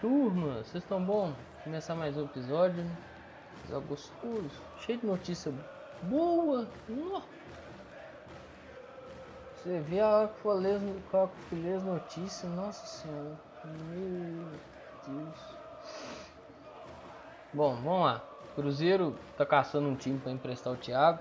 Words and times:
turma, 0.00 0.54
vocês 0.54 0.82
estão 0.82 1.04
bom? 1.04 1.34
Começar 1.62 1.94
mais 1.94 2.16
um 2.16 2.24
episódio, 2.24 2.82
né? 2.82 2.96
Episódio 3.58 3.88
gostoso, 3.88 4.62
cheio 4.78 4.98
de 4.98 5.06
notícia 5.06 5.52
boa. 6.04 6.66
Você 9.54 9.78
vê 9.80 10.00
a 10.00 10.08
hora 10.08 10.28
que 10.28 10.40
for 10.40 10.54
ler, 10.54 10.80
as 11.76 11.82
notícias, 11.82 12.50
nossa 12.52 12.86
senhora, 12.86 13.38
meu 13.90 14.48
Deus. 15.06 15.38
Bom, 17.52 17.74
vamos 17.76 18.04
lá. 18.06 18.24
Cruzeiro 18.54 19.14
tá 19.36 19.44
caçando 19.44 19.86
um 19.86 19.94
time 19.94 20.18
para 20.18 20.32
emprestar 20.32 20.72
o 20.72 20.76
Thiago. 20.76 21.18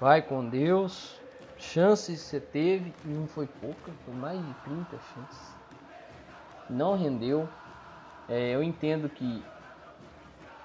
Vai 0.00 0.20
com 0.20 0.48
Deus. 0.48 1.20
Chances 1.56 2.18
você 2.18 2.40
teve 2.40 2.92
e 3.04 3.08
não 3.08 3.28
foi 3.28 3.46
pouca, 3.46 3.92
foi 4.04 4.14
mais 4.14 4.44
de 4.44 4.54
30 4.64 4.98
chances. 5.14 5.61
Não 6.72 6.96
rendeu. 6.96 7.48
É, 8.28 8.50
eu 8.50 8.62
entendo 8.62 9.08
que 9.08 9.44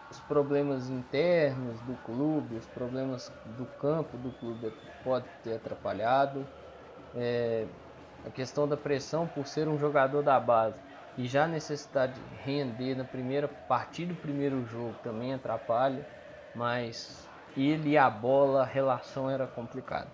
os 0.10 0.20
problemas 0.22 0.90
internos 0.90 1.80
do 1.82 1.96
clube, 2.06 2.56
os 2.56 2.66
problemas 2.68 3.32
do 3.58 3.66
campo 3.80 4.16
do 4.18 4.32
clube 4.32 4.72
pode 5.04 5.26
ter 5.44 5.56
atrapalhado. 5.56 6.46
É, 7.16 7.66
a 8.26 8.30
questão 8.30 8.68
da 8.68 8.78
pressão 8.78 9.28
por 9.28 9.48
ser 9.48 9.68
um 9.68 9.78
jogador 9.78 10.22
da 10.22 10.40
base 10.40 10.80
e 11.18 11.28
já 11.28 11.46
a 11.46 11.48
necessidade 11.48 12.14
de 12.14 12.36
render 12.44 12.96
na 12.96 13.04
primeira 13.04 13.50
partida 13.68 14.14
do 14.14 14.20
primeiro 14.20 14.66
jogo 14.66 14.96
também 15.04 15.34
atrapalha, 15.34 16.06
mas 16.54 17.28
ele 17.56 17.92
e 17.92 17.98
a 17.98 18.10
bola, 18.10 18.62
a 18.62 18.66
relação 18.66 19.30
era 19.30 19.48
complicada. 19.48 20.08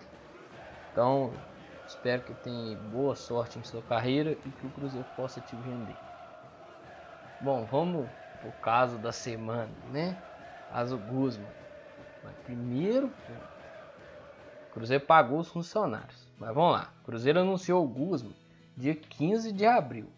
Então, 0.90 1.30
espero 1.86 2.22
que 2.22 2.34
tenha 2.34 2.76
boa 2.76 3.14
sorte 3.14 3.58
em 3.58 3.64
sua 3.64 3.82
carreira 3.82 4.32
e 4.32 4.50
que 4.50 4.66
o 4.66 4.70
Cruzeiro 4.70 5.06
possa 5.16 5.40
te 5.40 5.54
vender. 5.56 5.96
Bom, 7.40 7.66
vamos 7.70 8.08
pro 8.40 8.52
caso 8.62 8.98
da 8.98 9.12
semana, 9.12 9.70
né? 9.90 10.16
Caso 10.70 10.96
Guzman. 10.96 11.48
Mas 12.22 12.34
primeiro, 12.44 13.08
o 14.68 14.72
Cruzeiro 14.72 15.04
pagou 15.04 15.38
os 15.38 15.48
funcionários. 15.48 16.26
Mas 16.38 16.54
vamos 16.54 16.72
lá. 16.72 16.90
O 17.02 17.04
Cruzeiro 17.06 17.40
anunciou 17.40 17.84
o 17.84 17.88
Guzman 17.88 18.34
dia 18.76 18.94
15 18.94 19.52
de 19.52 19.66
abril. 19.66 20.08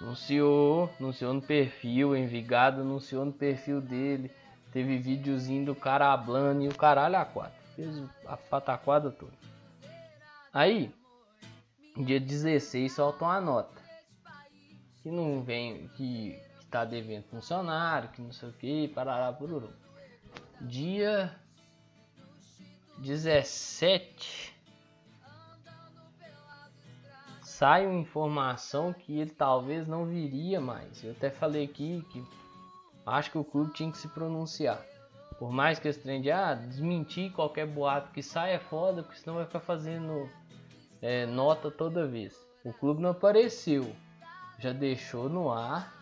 Anunciou, 0.00 0.90
anunciou 0.98 1.34
no 1.34 1.42
perfil, 1.42 2.16
Envigado 2.16 2.80
anunciou 2.80 3.24
no 3.24 3.32
perfil 3.32 3.80
dele. 3.80 4.30
Teve 4.72 4.98
videozinho 4.98 5.66
do 5.66 5.74
cara 5.74 6.12
hablando 6.12 6.62
e 6.62 6.68
o 6.68 6.74
caralho 6.74 7.16
a 7.16 7.24
quatro 7.24 7.60
fez 7.80 8.02
a 8.26 8.36
pataquada 8.36 9.10
toda. 9.10 9.32
Aí, 10.52 10.92
dia 11.96 12.18
16 12.18 12.92
soltam 12.92 13.30
a 13.30 13.40
nota. 13.40 13.80
Que 15.02 15.10
não 15.10 15.42
vem, 15.42 15.88
que, 15.96 16.38
que 16.58 16.66
tá 16.66 16.84
devendo 16.84 17.24
funcionário, 17.24 18.10
que 18.10 18.20
não 18.20 18.32
sei 18.32 18.48
o 18.48 18.52
que, 18.52 18.88
parará 18.88 19.36
ururu. 19.40 19.72
Dia 20.60 21.34
17 22.98 24.54
sai 27.42 27.86
uma 27.86 28.00
informação 28.00 28.92
que 28.92 29.20
ele 29.20 29.30
talvez 29.30 29.86
não 29.86 30.06
viria 30.06 30.60
mais. 30.60 31.04
Eu 31.04 31.12
até 31.12 31.30
falei 31.30 31.64
aqui 31.64 32.04
que 32.10 32.24
acho 33.06 33.30
que 33.30 33.38
o 33.38 33.44
clube 33.44 33.72
tinha 33.72 33.90
que 33.92 33.98
se 33.98 34.08
pronunciar. 34.08 34.84
Por 35.38 35.50
mais 35.52 35.78
que 35.78 35.88
esse 35.88 36.00
trem 36.00 36.20
de 36.20 36.30
ah, 36.30 36.54
desmentir 36.54 37.32
qualquer 37.32 37.66
boato 37.66 38.12
que 38.12 38.22
sai 38.22 38.54
é 38.54 38.58
foda, 38.58 39.02
porque 39.02 39.18
senão 39.18 39.36
vai 39.36 39.46
ficar 39.46 39.60
fazendo 39.60 40.28
é, 41.02 41.26
nota 41.26 41.70
toda 41.70 42.06
vez. 42.06 42.34
O 42.64 42.72
clube 42.72 43.00
não 43.00 43.10
apareceu, 43.10 43.94
já 44.58 44.72
deixou 44.72 45.28
no 45.28 45.50
ar 45.50 45.98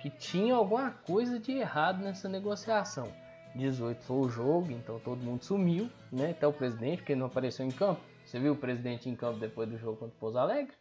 que 0.00 0.10
tinha 0.10 0.54
alguma 0.54 0.90
coisa 0.90 1.38
de 1.38 1.52
errado 1.52 2.02
nessa 2.02 2.28
negociação. 2.28 3.12
18 3.54 4.02
foi 4.02 4.16
o 4.16 4.28
jogo, 4.28 4.72
então 4.72 4.98
todo 4.98 5.22
mundo 5.22 5.44
sumiu, 5.44 5.88
né? 6.10 6.30
Até 6.30 6.46
o 6.46 6.52
presidente, 6.52 7.02
que 7.02 7.14
não 7.14 7.26
apareceu 7.26 7.64
em 7.64 7.70
campo. 7.70 8.00
Você 8.24 8.40
viu 8.40 8.54
o 8.54 8.56
presidente 8.56 9.08
em 9.08 9.14
campo 9.14 9.38
depois 9.38 9.68
do 9.68 9.78
jogo 9.78 9.98
contra 9.98 10.16
o 10.16 10.18
Pouso 10.18 10.38
Alegre? 10.38 10.74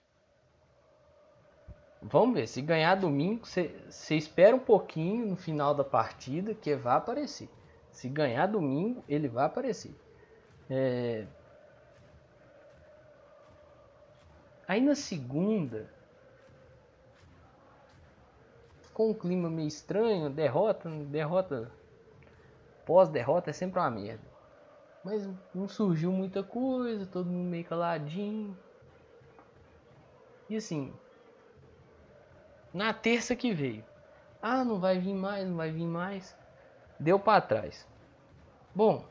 Vamos 2.02 2.34
ver, 2.34 2.48
se 2.48 2.62
ganhar 2.62 2.96
domingo, 2.96 3.46
você 3.46 4.16
espera 4.16 4.56
um 4.56 4.60
pouquinho 4.60 5.28
no 5.28 5.36
final 5.36 5.76
da 5.76 5.84
partida 5.84 6.56
que 6.56 6.76
vai 6.76 6.96
aparecer. 6.98 7.48
Se 7.92 8.10
ganhar 8.10 8.48
domingo, 8.48 9.04
ele 9.08 9.28
vai 9.28 9.46
aparecer. 9.46 9.94
É... 10.68 11.28
Aí 14.72 14.80
na 14.80 14.96
segunda, 14.96 15.92
com 18.94 19.12
um 19.12 19.14
clima 19.14 19.50
meio 19.50 19.68
estranho, 19.68 20.30
derrota, 20.30 20.90
derrota, 20.90 21.70
pós-derrota 22.86 23.50
é 23.50 23.54
sempre 23.54 23.82
uma 23.82 23.92
merda. 23.92 24.24
Mas 25.04 25.30
não 25.54 25.68
surgiu 25.68 26.10
muita 26.14 26.42
coisa, 26.42 27.06
todo 27.06 27.30
mundo 27.30 27.50
meio 27.50 27.66
caladinho. 27.66 28.58
E 30.50 30.56
assim, 30.56 30.94
na 32.74 32.94
terça 32.94 33.36
que 33.36 33.54
veio. 33.54 33.84
Ah, 34.42 34.64
não 34.64 34.80
vai 34.80 34.98
vir 35.00 35.16
mais, 35.16 35.46
não 35.50 35.58
vai 35.58 35.70
vir 35.70 35.86
mais. 35.86 36.34
Deu 36.98 37.20
para 37.20 37.42
trás. 37.42 37.86
Bom, 38.74 39.04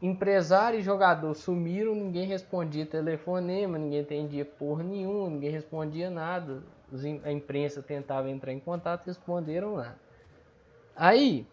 empresário 0.00 0.78
e 0.78 0.82
jogador 0.82 1.34
sumiram, 1.34 1.94
ninguém 1.94 2.26
respondia 2.26 2.84
telefonema, 2.84 3.78
ninguém 3.78 4.00
entendia 4.00 4.44
porra 4.44 4.82
nenhuma, 4.82 5.30
ninguém 5.30 5.50
respondia 5.50 6.10
nada. 6.10 6.62
A 7.24 7.32
imprensa 7.32 7.82
tentava 7.82 8.30
entrar 8.30 8.52
em 8.52 8.60
contato, 8.60 9.06
responderam 9.06 9.74
lá. 9.74 9.94
Aí 10.94 11.46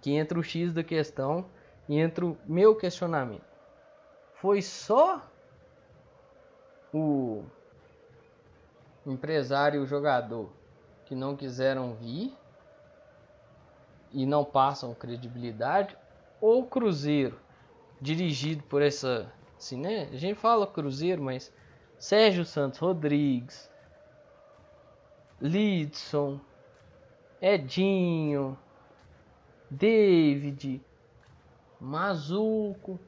que 0.00 0.12
entra 0.12 0.38
o 0.38 0.42
X 0.42 0.72
da 0.72 0.82
questão 0.82 1.46
e 1.88 1.98
entra 1.98 2.24
o 2.24 2.36
meu 2.46 2.76
questionamento. 2.76 3.44
Foi 4.34 4.62
só 4.62 5.22
o 6.92 7.44
empresário 9.06 9.80
e 9.80 9.82
o 9.82 9.86
jogador 9.86 10.50
que 11.04 11.14
não 11.14 11.36
quiseram 11.36 11.94
vir 11.94 12.32
e 14.12 14.24
não 14.26 14.44
passam 14.44 14.94
credibilidade, 14.94 15.96
ou 16.40 16.64
Cruzeiro, 16.64 17.38
dirigido 18.00 18.62
por 18.64 18.82
essa, 18.82 19.32
assim, 19.58 19.78
né? 19.80 20.08
A 20.12 20.16
gente 20.16 20.38
fala 20.38 20.66
Cruzeiro, 20.66 21.22
mas 21.22 21.52
Sérgio 21.98 22.44
Santos 22.44 22.78
Rodrigues, 22.78 23.70
Lidson, 25.40 26.40
Edinho, 27.40 28.58
David, 29.70 30.82
Mazuco, 31.80 32.98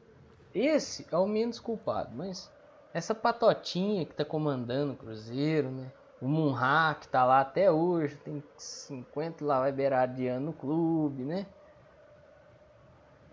esse 0.55 1.07
é 1.11 1.17
o 1.17 1.27
menos 1.27 1.59
culpado, 1.59 2.15
mas 2.15 2.51
essa 2.95 3.15
patotinha 3.15 4.05
que 4.05 4.15
tá 4.15 4.25
comandando 4.25 4.93
o 4.93 4.97
Cruzeiro, 4.97 5.71
né? 5.71 5.91
O 6.21 6.29
Munha 6.29 6.97
que 7.01 7.09
tá 7.09 7.25
lá 7.25 7.41
até 7.41 7.71
hoje, 7.71 8.17
tem 8.17 8.43
50 8.57 9.45
lá 9.45 9.61
vai 9.61 9.73
beirar 9.73 10.07
de 10.07 10.29
ano 10.29 10.47
no 10.47 10.53
clube, 10.53 11.25
né? 11.25 11.47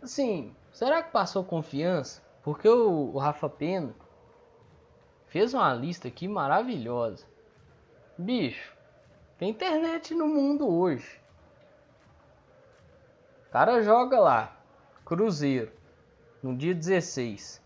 Assim, 0.02 0.56
será 0.72 1.04
que 1.04 1.12
passou 1.12 1.44
confiança? 1.44 2.22
Porque 2.42 2.68
o, 2.68 3.14
o 3.14 3.18
Rafa 3.18 3.50
Pena 3.50 3.94
fez 5.28 5.54
uma 5.54 5.74
lista 5.74 6.08
aqui 6.08 6.28
maravilhosa. 6.28 7.26
Bicho, 8.18 8.76
tem 9.38 9.50
internet 9.50 10.14
no 10.14 10.28
mundo 10.28 10.68
hoje. 10.68 11.20
O 13.48 13.52
cara 13.52 13.82
joga 13.82 14.20
lá, 14.20 14.58
Cruzeiro, 15.06 15.72
no 16.42 16.56
dia 16.56 16.74
16 16.74 17.62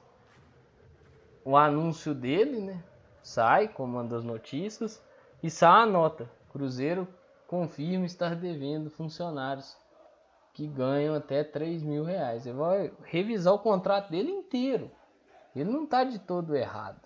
o 1.45 1.57
anúncio 1.57 2.13
dele, 2.13 2.59
né? 2.59 2.83
Sai 3.21 3.67
como 3.67 3.97
uma 3.97 4.03
das 4.03 4.23
notícias 4.23 5.03
e 5.41 5.49
sai 5.49 5.83
a 5.83 5.85
nota. 5.85 6.29
Cruzeiro 6.51 7.07
confirma 7.47 8.05
estar 8.05 8.35
devendo 8.35 8.89
funcionários 8.89 9.77
que 10.53 10.67
ganham 10.67 11.15
até 11.15 11.43
3 11.43 11.83
mil 11.83 12.03
reais. 12.03 12.45
Ele 12.45 12.57
vai 12.57 12.93
revisar 13.03 13.53
o 13.53 13.59
contrato 13.59 14.09
dele 14.09 14.31
inteiro. 14.31 14.91
Ele 15.55 15.69
não 15.69 15.83
está 15.83 16.03
de 16.03 16.19
todo 16.19 16.55
errado. 16.55 17.01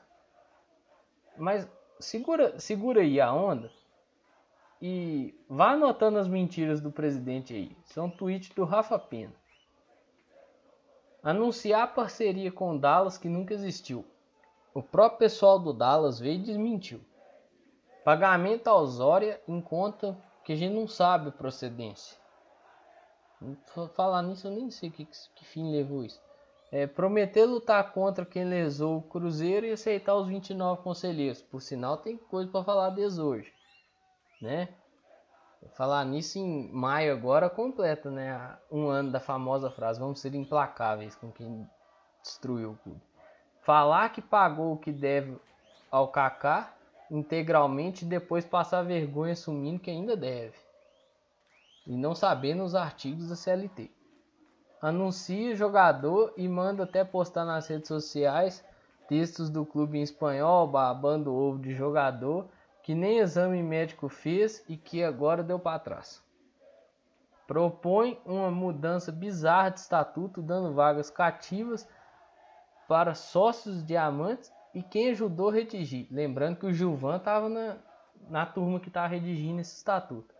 Mas 1.37 1.67
segura, 1.99 2.59
segura 2.59 3.01
aí 3.01 3.19
a 3.19 3.33
onda 3.33 3.71
e 4.81 5.33
vá 5.49 5.71
anotando 5.71 6.19
as 6.19 6.27
mentiras 6.27 6.81
do 6.81 6.91
presidente 6.91 7.53
aí. 7.53 7.75
São 7.85 8.05
é 8.05 8.07
um 8.07 8.11
tweet 8.11 8.53
do 8.53 8.63
Rafa 8.63 8.97
Pena. 8.99 9.33
Anunciar 11.23 11.93
parceria 11.93 12.51
com 12.51 12.77
Dallas 12.77 13.17
que 13.17 13.27
nunca 13.27 13.53
existiu. 13.53 14.05
O 14.73 14.83
próprio 14.83 15.19
pessoal 15.19 15.57
do 15.57 15.73
Dallas 15.73 16.19
veio 16.19 16.35
e 16.35 16.43
desmentiu. 16.43 17.01
Pagamento 18.03 18.67
ao 18.67 18.85
Zória 18.85 19.41
em 19.47 19.59
conta 19.59 20.17
que 20.43 20.53
a 20.53 20.55
gente 20.55 20.73
não 20.73 20.87
sabe 20.87 21.29
a 21.29 21.31
procedência. 21.31 22.17
Falar 23.93 24.23
nisso 24.23 24.47
eu 24.47 24.51
nem 24.51 24.71
sei 24.71 24.89
que, 24.89 25.05
que 25.05 25.45
fim 25.45 25.71
levou 25.71 26.03
isso. 26.03 26.19
é, 26.71 26.85
prometer 26.85 27.45
lutar 27.45 27.91
contra 27.93 28.25
quem 28.25 28.43
lesou 28.43 28.97
o 28.97 29.01
Cruzeiro 29.01 29.65
e 29.65 29.71
aceitar 29.71 30.15
os 30.15 30.27
29 30.27 30.81
conselheiros. 30.81 31.41
Por 31.41 31.61
sinal, 31.61 31.97
tem 31.97 32.17
coisa 32.17 32.49
para 32.51 32.63
falar 32.63 32.89
deles 32.89 33.17
hoje, 33.17 33.53
né? 34.41 34.69
Falar 35.75 36.05
nisso 36.05 36.37
em 36.39 36.71
maio 36.71 37.13
agora 37.13 37.49
completa, 37.49 38.09
né? 38.11 38.57
Um 38.71 38.87
ano 38.87 39.11
da 39.11 39.19
famosa 39.19 39.69
frase: 39.71 39.99
vamos 39.99 40.19
ser 40.19 40.33
implacáveis 40.35 41.15
com 41.15 41.31
quem 41.31 41.67
destruiu 42.21 42.71
o 42.71 42.77
clube. 42.77 43.01
Falar 43.61 44.09
que 44.09 44.21
pagou 44.21 44.73
o 44.73 44.77
que 44.77 44.91
deve 44.91 45.37
ao 45.91 46.09
Kaká 46.09 46.73
integralmente 47.09 48.05
e 48.05 48.07
depois 48.07 48.45
passar 48.45 48.81
vergonha 48.83 49.33
assumindo 49.33 49.79
que 49.79 49.89
ainda 49.89 50.15
deve. 50.15 50.55
E 51.87 51.97
não 51.97 52.13
sabendo 52.13 52.63
os 52.63 52.75
artigos 52.75 53.29
da 53.29 53.35
CLT 53.35 53.97
anuncia 54.81 55.55
jogador 55.55 56.33
e 56.37 56.47
manda 56.47 56.83
até 56.83 57.03
postar 57.03 57.45
nas 57.45 57.67
redes 57.67 57.87
sociais 57.87 58.63
textos 59.07 59.49
do 59.49 59.65
clube 59.65 59.97
em 59.97 60.01
espanhol, 60.01 60.67
babando 60.67 61.33
ovo 61.33 61.59
de 61.59 61.73
jogador 61.73 62.47
que 62.83 62.93
nem 62.93 63.19
exame 63.19 63.61
médico 63.61 64.07
fez 64.07 64.63
e 64.67 64.77
que 64.77 65.03
agora 65.03 65.43
deu 65.43 65.59
para 65.59 65.79
trás. 65.79 66.23
Propõe 67.45 68.19
uma 68.25 68.51
mudança 68.51 69.11
bizarra 69.11 69.69
de 69.69 69.79
estatuto, 69.79 70.41
dando 70.41 70.73
vagas 70.73 71.09
cativas 71.09 71.87
para 72.87 73.13
sócios 73.13 73.85
diamantes 73.85 74.51
e 74.73 74.81
quem 74.81 75.09
ajudou 75.09 75.49
a 75.49 75.53
redigir. 75.53 76.07
Lembrando 76.11 76.57
que 76.57 76.65
o 76.65 76.73
Gilvan 76.73 77.17
estava 77.17 77.49
na, 77.49 77.77
na 78.29 78.45
turma 78.45 78.79
que 78.79 78.89
estava 78.89 79.07
redigindo 79.07 79.61
esse 79.61 79.75
estatuto. 79.75 80.33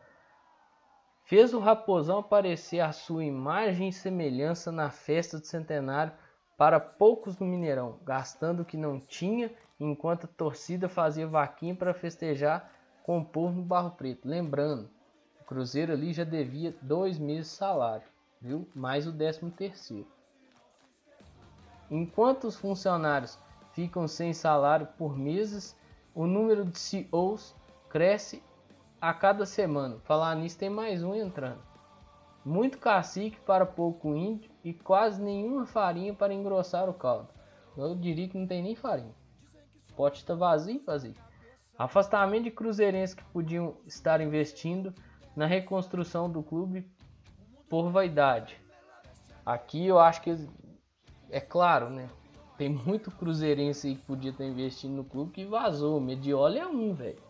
Fez 1.28 1.54
o 1.54 1.60
raposão 1.60 2.20
aparecer 2.20 2.80
a 2.80 2.94
sua 2.94 3.26
imagem 3.26 3.90
e 3.90 3.94
semelhança 3.94 4.72
na 4.72 4.90
festa 4.90 5.38
do 5.38 5.46
centenário 5.46 6.14
para 6.56 6.80
poucos 6.80 7.38
no 7.38 7.46
Mineirão, 7.46 8.00
gastando 8.06 8.62
o 8.62 8.66
que 8.66 8.78
não 8.78 8.98
tinha, 8.98 9.54
enquanto 9.78 10.24
a 10.24 10.30
torcida 10.38 10.88
fazia 10.88 11.28
vaquinha 11.28 11.76
para 11.76 11.94
festejar 11.94 12.72
com 13.04 13.20
o 13.20 13.26
povo 13.26 13.58
no 13.58 13.62
Barro 13.62 13.92
Preto. 13.92 14.26
Lembrando, 14.26 14.90
o 15.42 15.44
Cruzeiro 15.44 15.92
ali 15.92 16.14
já 16.14 16.24
devia 16.24 16.74
dois 16.82 17.20
meses 17.20 17.52
de 17.52 17.58
salário, 17.58 18.08
viu? 18.42 18.66
Mais 18.74 19.06
o 19.06 19.12
décimo 19.12 19.52
terceiro. 19.52 20.08
Enquanto 21.92 22.48
os 22.48 22.56
funcionários 22.56 23.38
ficam 23.74 24.08
sem 24.08 24.32
salário 24.34 24.88
por 24.98 25.18
meses, 25.18 25.76
o 26.16 26.26
número 26.26 26.64
de 26.64 26.80
CEOs 26.80 27.54
cresce 27.90 28.42
a 29.00 29.14
cada 29.14 29.46
semana. 29.46 30.00
Falar 30.04 30.36
nisso 30.36 30.58
tem 30.58 30.70
mais 30.70 31.04
um 31.04 31.14
entrando. 31.14 31.62
Muito 32.44 32.78
cacique 32.78 33.40
para 33.42 33.66
pouco 33.66 34.16
índio 34.16 34.50
e 34.64 34.74
quase 34.74 35.22
nenhuma 35.22 35.66
farinha 35.66 36.14
para 36.14 36.34
engrossar 36.34 36.90
o 36.90 36.94
caldo. 36.94 37.30
Eu 37.76 37.94
diria 37.96 38.28
que 38.28 38.38
não 38.38 38.48
tem 38.48 38.64
nem 38.64 38.76
farinha. 38.76 39.14
O 39.92 39.94
pote 39.94 40.20
está 40.20 40.34
vazio, 40.34 40.82
vazio. 40.86 41.14
Afastamento 41.78 42.46
de 42.46 42.52
cruzeirenses 42.52 43.14
que 43.14 43.24
podiam 43.26 43.78
estar 43.86 44.20
investindo 44.20 44.94
na 45.36 45.46
reconstrução 45.46 46.30
do 46.30 46.42
clube 46.42 46.90
por 47.70 47.92
vaidade. 47.92 48.60
Aqui 49.46 49.86
eu 49.86 50.00
acho 50.00 50.22
que 50.22 50.36
é 51.30 51.40
claro, 51.40 51.90
né? 51.90 52.10
Tem 52.58 52.70
muito 52.70 53.12
cruzeirense 53.12 53.96
que 53.96 54.06
podia 54.06 54.32
estar 54.32 54.46
investindo 54.46 54.96
no 54.96 55.04
clube 55.04 55.32
que 55.32 55.46
vazou. 55.46 56.02
O 56.02 56.48
é 56.58 56.66
um, 56.68 56.94
velho. 56.94 57.27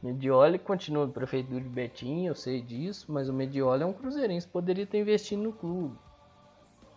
Medioli 0.00 0.58
continua 0.58 1.06
no 1.06 1.12
prefeitura 1.12 1.60
de 1.60 1.68
Betim, 1.68 2.24
eu 2.24 2.34
sei 2.34 2.62
disso, 2.62 3.06
mas 3.08 3.28
o 3.28 3.32
Medioli 3.32 3.82
é 3.82 3.86
um 3.86 3.92
cruzeirense, 3.92 4.46
poderia 4.46 4.86
ter 4.86 5.00
investido 5.00 5.42
no 5.42 5.52
clube. 5.52 5.96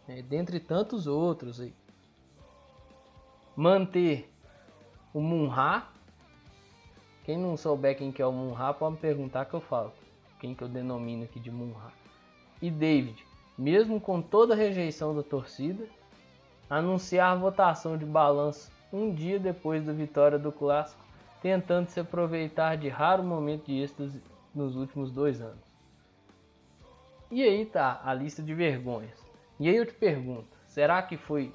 É, 0.07 0.21
dentre 0.21 0.59
tantos 0.59 1.07
outros 1.07 1.59
aí. 1.59 1.73
Manter 3.55 4.29
o 5.13 5.19
Munha. 5.19 5.83
Quem 7.23 7.37
não 7.37 7.57
souber 7.57 7.97
quem 7.97 8.11
que 8.11 8.21
é 8.21 8.25
o 8.25 8.31
Munha, 8.31 8.73
pode 8.73 8.95
me 8.95 9.01
perguntar 9.01 9.45
que 9.45 9.53
eu 9.53 9.61
falo. 9.61 9.91
Quem 10.39 10.53
que 10.53 10.63
eu 10.63 10.69
denomino 10.69 11.23
aqui 11.23 11.39
de 11.39 11.49
Munha. 11.49 11.91
E 12.61 12.69
David, 12.69 13.25
mesmo 13.57 13.99
com 13.99 14.21
toda 14.21 14.53
a 14.53 14.57
rejeição 14.57 15.15
da 15.15 15.23
torcida, 15.23 15.87
anunciar 16.69 17.31
a 17.31 17.35
votação 17.35 17.97
de 17.97 18.05
balanço 18.05 18.71
um 18.93 19.11
dia 19.11 19.39
depois 19.39 19.85
da 19.85 19.93
vitória 19.93 20.37
do 20.37 20.51
clássico 20.51 21.10
tentando 21.41 21.87
se 21.87 21.99
aproveitar 21.99 22.77
de 22.77 22.87
raro 22.87 23.23
momento 23.23 23.65
de 23.65 23.81
êxtase 23.81 24.23
nos 24.53 24.75
últimos 24.75 25.11
dois 25.11 25.41
anos. 25.41 25.71
E 27.31 27.41
aí 27.41 27.65
tá 27.65 28.01
a 28.03 28.13
lista 28.13 28.43
de 28.43 28.53
vergonhas. 28.53 29.25
E 29.59 29.67
aí 29.67 29.75
eu 29.75 29.85
te 29.85 29.93
pergunto, 29.93 30.57
será 30.67 31.01
que 31.01 31.17
foi 31.17 31.53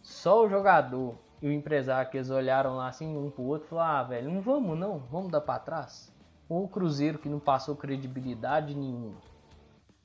só 0.00 0.44
o 0.44 0.48
jogador 0.48 1.16
e 1.40 1.48
o 1.48 1.52
empresário 1.52 2.10
que 2.10 2.16
eles 2.16 2.30
olharam 2.30 2.76
lá 2.76 2.88
assim 2.88 3.16
um 3.16 3.30
pro 3.30 3.42
outro 3.42 3.66
e 3.66 3.70
falaram, 3.70 3.96
ah 3.98 4.02
velho, 4.04 4.30
não 4.30 4.40
vamos 4.40 4.78
não, 4.78 4.98
vamos 5.10 5.30
dar 5.30 5.40
para 5.40 5.58
trás? 5.58 6.14
Ou 6.48 6.64
o 6.64 6.68
Cruzeiro 6.68 7.18
que 7.18 7.28
não 7.28 7.40
passou 7.40 7.76
credibilidade 7.76 8.74
nenhuma? 8.74 9.18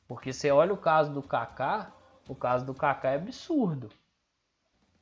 Porque 0.07 0.33
você 0.33 0.49
olha 0.51 0.73
o 0.73 0.77
caso 0.77 1.13
do 1.13 1.21
Kaká, 1.21 1.91
o 2.27 2.35
caso 2.35 2.65
do 2.65 2.73
Kaká 2.73 3.11
é 3.11 3.15
absurdo. 3.15 3.89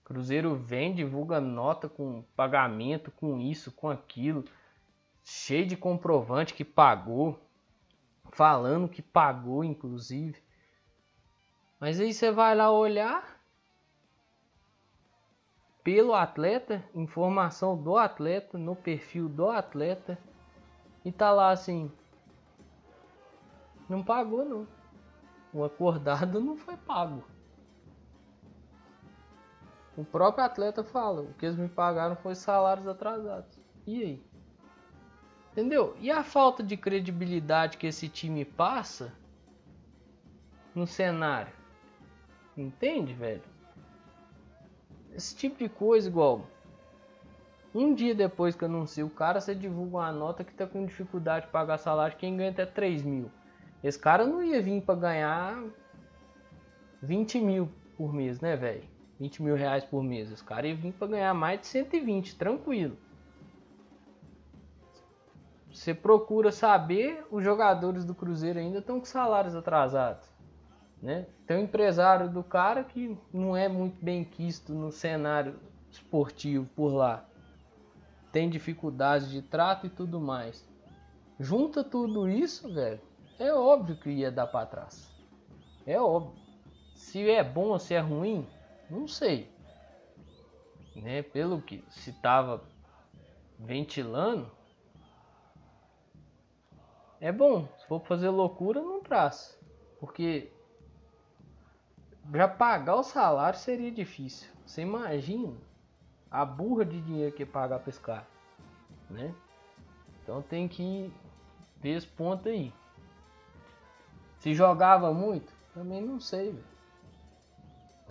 Cruzeiro 0.06 0.56
vem, 0.56 0.94
divulga 0.94 1.42
nota 1.42 1.90
com 1.90 2.24
pagamento, 2.36 3.10
com 3.10 3.40
isso, 3.40 3.72
com 3.72 3.90
aquilo, 3.90 4.46
cheio 5.24 5.66
de 5.66 5.76
comprovante 5.76 6.54
que 6.54 6.64
pagou, 6.64 7.40
falando 8.32 8.88
que 8.88 9.02
pagou, 9.02 9.64
inclusive. 9.64 10.40
Mas 11.80 12.00
aí 12.00 12.14
você 12.14 12.32
vai 12.32 12.54
lá 12.56 12.72
olhar 12.72 13.42
pelo 15.84 16.14
atleta, 16.14 16.88
informação 16.94 17.76
do 17.76 17.98
atleta, 17.98 18.60
no 18.60 18.76
perfil 18.76 19.28
do 19.28 19.50
atleta, 19.50 20.20
e 21.04 21.12
tá 21.12 21.32
lá 21.32 21.50
assim: 21.50 21.92
não 23.90 24.04
pagou, 24.04 24.46
não. 24.46 24.68
O 25.52 25.64
acordado 25.64 26.40
não 26.42 26.56
foi 26.56 26.78
pago. 26.78 27.24
O 29.98 30.04
próprio 30.04 30.44
atleta 30.44 30.84
fala, 30.84 31.22
o 31.22 31.34
que 31.36 31.46
eles 31.46 31.58
me 31.58 31.70
pagaram 31.70 32.16
foi 32.18 32.36
salários 32.36 32.88
atrasados. 32.88 33.58
E 33.88 34.02
aí? 34.04 34.24
Entendeu? 35.52 35.96
E 36.02 36.12
a 36.12 36.22
falta 36.22 36.62
de 36.62 36.76
credibilidade 36.76 37.78
que 37.78 37.88
esse 37.88 38.10
time 38.10 38.44
passa 38.44 39.14
no 40.74 40.86
cenário? 40.86 41.54
Entende, 42.58 43.14
velho? 43.14 43.42
Esse 45.14 45.34
tipo 45.34 45.58
de 45.58 45.70
coisa, 45.70 46.10
igual. 46.10 46.46
Um 47.74 47.94
dia 47.94 48.14
depois 48.14 48.54
que 48.54 48.66
anuncia 48.66 49.06
o 49.06 49.10
cara, 49.10 49.40
você 49.40 49.56
divulga 49.56 49.98
uma 49.98 50.12
nota 50.12 50.44
que 50.44 50.54
tá 50.54 50.68
com 50.68 50.86
dificuldade 50.86 51.46
de 51.46 51.52
pagar 51.54 51.78
salário, 51.78 52.18
quem 52.18 52.36
ganha 52.36 52.52
até 52.52 52.66
3 52.66 53.02
mil. 53.04 53.32
Esse 53.82 54.00
cara 54.00 54.26
não 54.26 54.44
ia 54.44 54.62
vir 54.62 54.82
para 54.82 54.96
ganhar 54.96 55.64
20 57.02 57.40
mil 57.40 57.70
por 57.98 58.14
mês, 58.14 58.42
né, 58.42 58.58
velho? 58.58 58.95
20 59.20 59.44
mil 59.44 59.56
reais 59.56 59.84
por 59.84 60.04
mês. 60.04 60.32
Os 60.32 60.42
caras 60.42 60.72
iam 60.72 60.78
vir 60.78 60.94
para 60.94 61.08
ganhar 61.08 61.34
mais 61.34 61.62
de 61.62 61.68
120, 61.68 62.36
tranquilo. 62.36 62.98
Você 65.72 65.94
procura 65.94 66.52
saber, 66.52 67.26
os 67.30 67.44
jogadores 67.44 68.06
do 68.06 68.16
Cruzeiro 68.16 68.60
ainda 68.60 68.80
estão 68.80 69.00
com 69.00 69.06
salários 69.06 69.56
atrasados. 69.56 70.26
Né? 71.02 71.28
Tem 71.46 71.58
um 71.58 71.64
empresário 71.64 72.30
do 72.30 72.42
cara 72.44 72.84
que 72.84 73.18
não 73.32 73.56
é 73.56 73.68
muito 73.68 74.04
bem 74.04 74.24
quisto 74.24 74.74
no 74.74 74.92
cenário 74.92 75.60
esportivo 75.92 76.66
por 76.76 76.94
lá. 76.94 77.26
Tem 78.32 78.50
dificuldades 78.50 79.30
de 79.30 79.42
trato 79.42 79.86
e 79.86 79.90
tudo 79.90 80.20
mais. 80.20 80.66
Junta 81.40 81.84
tudo 81.84 82.30
isso, 82.30 82.74
velho. 82.74 83.02
É 83.38 83.54
óbvio 83.54 83.98
que 83.98 84.10
ia 84.10 84.32
dar 84.32 84.48
para 84.48 84.66
trás. 84.66 85.14
É 85.86 86.00
óbvio. 86.00 86.34
Se 86.96 87.30
é 87.30 87.44
bom 87.44 87.68
ou 87.68 87.80
se 87.80 87.94
é 87.94 88.00
ruim, 88.00 88.48
não 88.90 89.08
sei. 89.08 89.50
Né? 90.96 91.22
Pelo 91.22 91.62
que 91.62 91.84
se 91.90 92.12
estava 92.12 92.64
ventilando, 93.60 94.52
é 97.20 97.32
bom. 97.32 97.68
Se 97.78 97.88
for 97.88 98.02
fazer 98.02 98.30
loucura, 98.30 98.82
não 98.82 99.02
traz. 99.02 99.60
Porque 100.00 100.52
já 102.34 102.48
pagar 102.48 102.96
o 102.96 103.04
salário 103.04 103.58
seria 103.60 103.92
difícil. 103.92 104.50
Você 104.66 104.82
imagina 104.82 105.54
a 106.30 106.44
burra 106.44 106.86
de 106.86 107.00
dinheiro 107.02 107.36
que 107.36 107.44
é 107.44 107.46
pagar 107.46 107.80
para 107.80 107.90
esse 107.90 108.00
cara, 108.00 108.28
né? 109.10 109.34
Então 110.22 110.42
tem 110.42 110.68
que 110.68 111.14
ver 111.82 111.98
esse 111.98 112.08
ponto 112.08 112.50
aí. 112.50 112.74
Se 114.40 114.54
jogava 114.54 115.14
muito, 115.14 115.54
também 115.74 116.02
não 116.02 116.20
sei, 116.20 116.52
velho. 116.52 116.75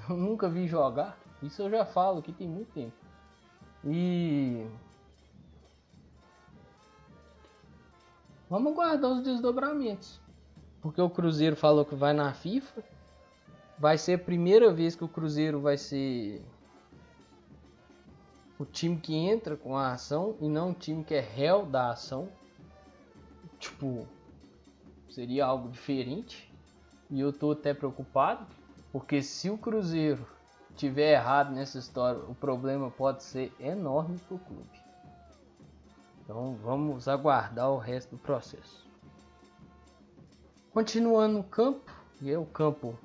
Eu 0.09 0.17
nunca 0.17 0.49
vi 0.49 0.67
jogar. 0.67 1.19
Isso 1.43 1.63
eu 1.63 1.71
já 1.71 1.85
falo 1.85 2.19
aqui 2.19 2.33
tem 2.33 2.49
muito 2.49 2.73
tempo. 2.73 2.97
E 3.85 4.67
vamos 8.49 8.75
guardar 8.75 9.11
os 9.11 9.23
desdobramentos. 9.23 10.21
Porque 10.81 11.01
o 11.01 11.11
Cruzeiro 11.11 11.57
falou 11.57 11.85
que 11.85 11.95
vai 11.95 12.13
na 12.13 12.33
FIFA. 12.33 12.83
vai 13.79 13.99
ser 13.99 14.15
a 14.15 14.19
primeira 14.19 14.73
vez 14.73 14.95
que 14.95 15.05
o 15.05 15.09
Cruzeiro 15.09 15.61
vai 15.61 15.77
ser 15.77 16.43
o 18.59 18.65
time 18.65 18.97
que 18.97 19.15
entra 19.15 19.57
com 19.57 19.77
a 19.77 19.93
ação 19.93 20.37
e 20.41 20.49
não 20.49 20.71
o 20.71 20.75
time 20.75 21.03
que 21.03 21.15
é 21.15 21.21
réu 21.21 21.67
da 21.67 21.91
ação. 21.91 22.29
Tipo, 23.59 24.07
seria 25.11 25.47
algo 25.47 25.69
diferente. 25.69 26.53
E 27.11 27.21
eu 27.21 27.33
tô 27.33 27.53
até 27.53 27.75
preocupado, 27.75 28.47
porque 28.95 29.25
se 29.25 29.51
o 29.51 29.59
Cruzeiro 29.59 30.25
tiver 30.77 31.15
errado 31.15 31.53
nessa 31.53 31.81
história, 31.81 32.23
o 32.29 32.35
problema 32.35 32.93
pode 32.93 33.25
ser 33.25 33.53
enorme 33.59 34.21
para 34.21 34.37
o 34.37 34.39
clube. 34.39 34.81
Então 36.23 36.55
vamos 36.63 37.09
aguardar 37.09 37.73
o 37.73 37.77
resto 37.77 38.11
do 38.11 38.23
processo. 38.23 38.87
Continuando 40.71 41.39
no 41.39 41.43
campo, 41.43 41.91
e 42.23 42.31
é 42.31 42.39
o 42.39 42.47
campo 42.47 42.97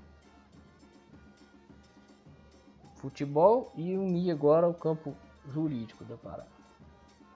futebol 2.98 3.74
e 3.76 3.98
unir 3.98 4.30
agora 4.30 4.70
o 4.70 4.76
campo 4.76 5.16
jurídico 5.48 6.04
da 6.04 6.16
parada. 6.16 6.48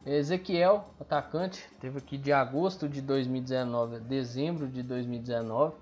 Ezequiel, 0.06 0.86
atacante, 1.00 1.68
teve 1.80 1.98
aqui 1.98 2.20
de 2.20 2.32
agosto 2.32 2.88
de 2.88 3.02
2019 3.02 3.96
a 3.96 4.00
dezembro 4.00 4.68
de 4.68 4.84
2019. 4.84 5.74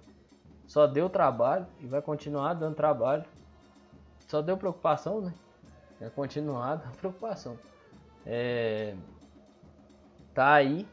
Só 0.71 0.87
deu 0.87 1.09
trabalho 1.09 1.67
e 1.81 1.85
vai 1.85 2.01
continuar 2.01 2.53
dando 2.53 2.75
trabalho. 2.75 3.25
Só 4.25 4.41
deu 4.41 4.55
preocupação, 4.55 5.19
né? 5.19 5.33
Vai 5.99 6.09
continuar 6.09 6.77
dando 6.79 6.95
preocupação. 6.95 7.59
É... 8.25 8.95
Tá 10.33 10.53
aí 10.53 10.87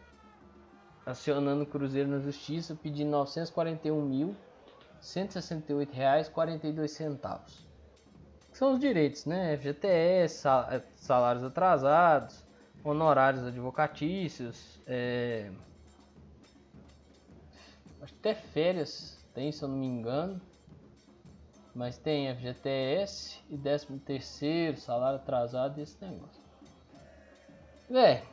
acionando 1.06 1.62
o 1.62 1.66
Cruzeiro 1.66 2.10
na 2.10 2.18
Justiça 2.18 2.76
pedindo 2.82 3.16
R$ 3.16 3.24
941.168,42 5.00 7.68
são 8.52 8.72
os 8.72 8.80
direitos, 8.80 9.26
né? 9.26 9.56
FGTS, 9.56 10.42
salários 10.96 11.44
atrasados, 11.44 12.44
honorários 12.82 13.44
advocatícios, 13.44 14.80
é... 14.88 15.52
até 18.02 18.34
férias 18.34 19.17
tem, 19.38 19.52
se 19.52 19.62
eu 19.62 19.68
não 19.68 19.76
me 19.76 19.86
engano. 19.86 20.40
Mas 21.72 21.96
tem 21.96 22.34
FGTS 22.34 23.38
e 23.48 23.56
13 23.56 23.86
terceiro, 24.00 24.76
salário 24.78 25.20
atrasado 25.20 25.78
e 25.78 25.82
esse 25.82 25.96
negócio. 26.04 26.42
Véi, 27.88 28.24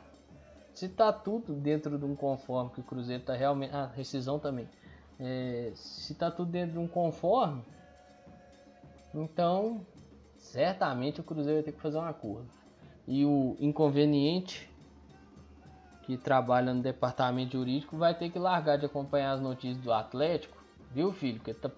se 0.74 0.88
tá 0.88 1.12
tudo 1.12 1.52
dentro 1.54 1.96
de 1.96 2.04
um 2.04 2.16
conforme 2.16 2.72
que 2.72 2.80
o 2.80 2.82
Cruzeiro 2.82 3.22
tá 3.22 3.34
realmente. 3.34 3.72
Ah, 3.72 3.88
rescisão 3.94 4.40
também. 4.40 4.68
É, 5.20 5.70
se 5.76 6.12
tá 6.16 6.28
tudo 6.28 6.50
dentro 6.50 6.72
de 6.72 6.78
um 6.78 6.88
conforme, 6.88 7.62
então 9.14 9.86
certamente 10.36 11.20
o 11.20 11.24
Cruzeiro 11.24 11.58
vai 11.58 11.62
ter 11.62 11.72
que 11.72 11.80
fazer 11.80 11.98
um 11.98 12.04
acordo. 12.04 12.48
E 13.06 13.24
o 13.24 13.56
inconveniente 13.60 14.68
que 16.02 16.16
trabalha 16.18 16.74
no 16.74 16.82
departamento 16.82 17.56
jurídico 17.56 17.96
vai 17.96 18.12
ter 18.12 18.28
que 18.28 18.38
largar 18.40 18.76
de 18.76 18.86
acompanhar 18.86 19.32
as 19.32 19.40
notícias 19.40 19.78
do 19.78 19.92
Atlético, 19.92 20.55
viu 20.96 21.12
filho? 21.12 21.38
Que 21.40 21.52
tá, 21.52 21.70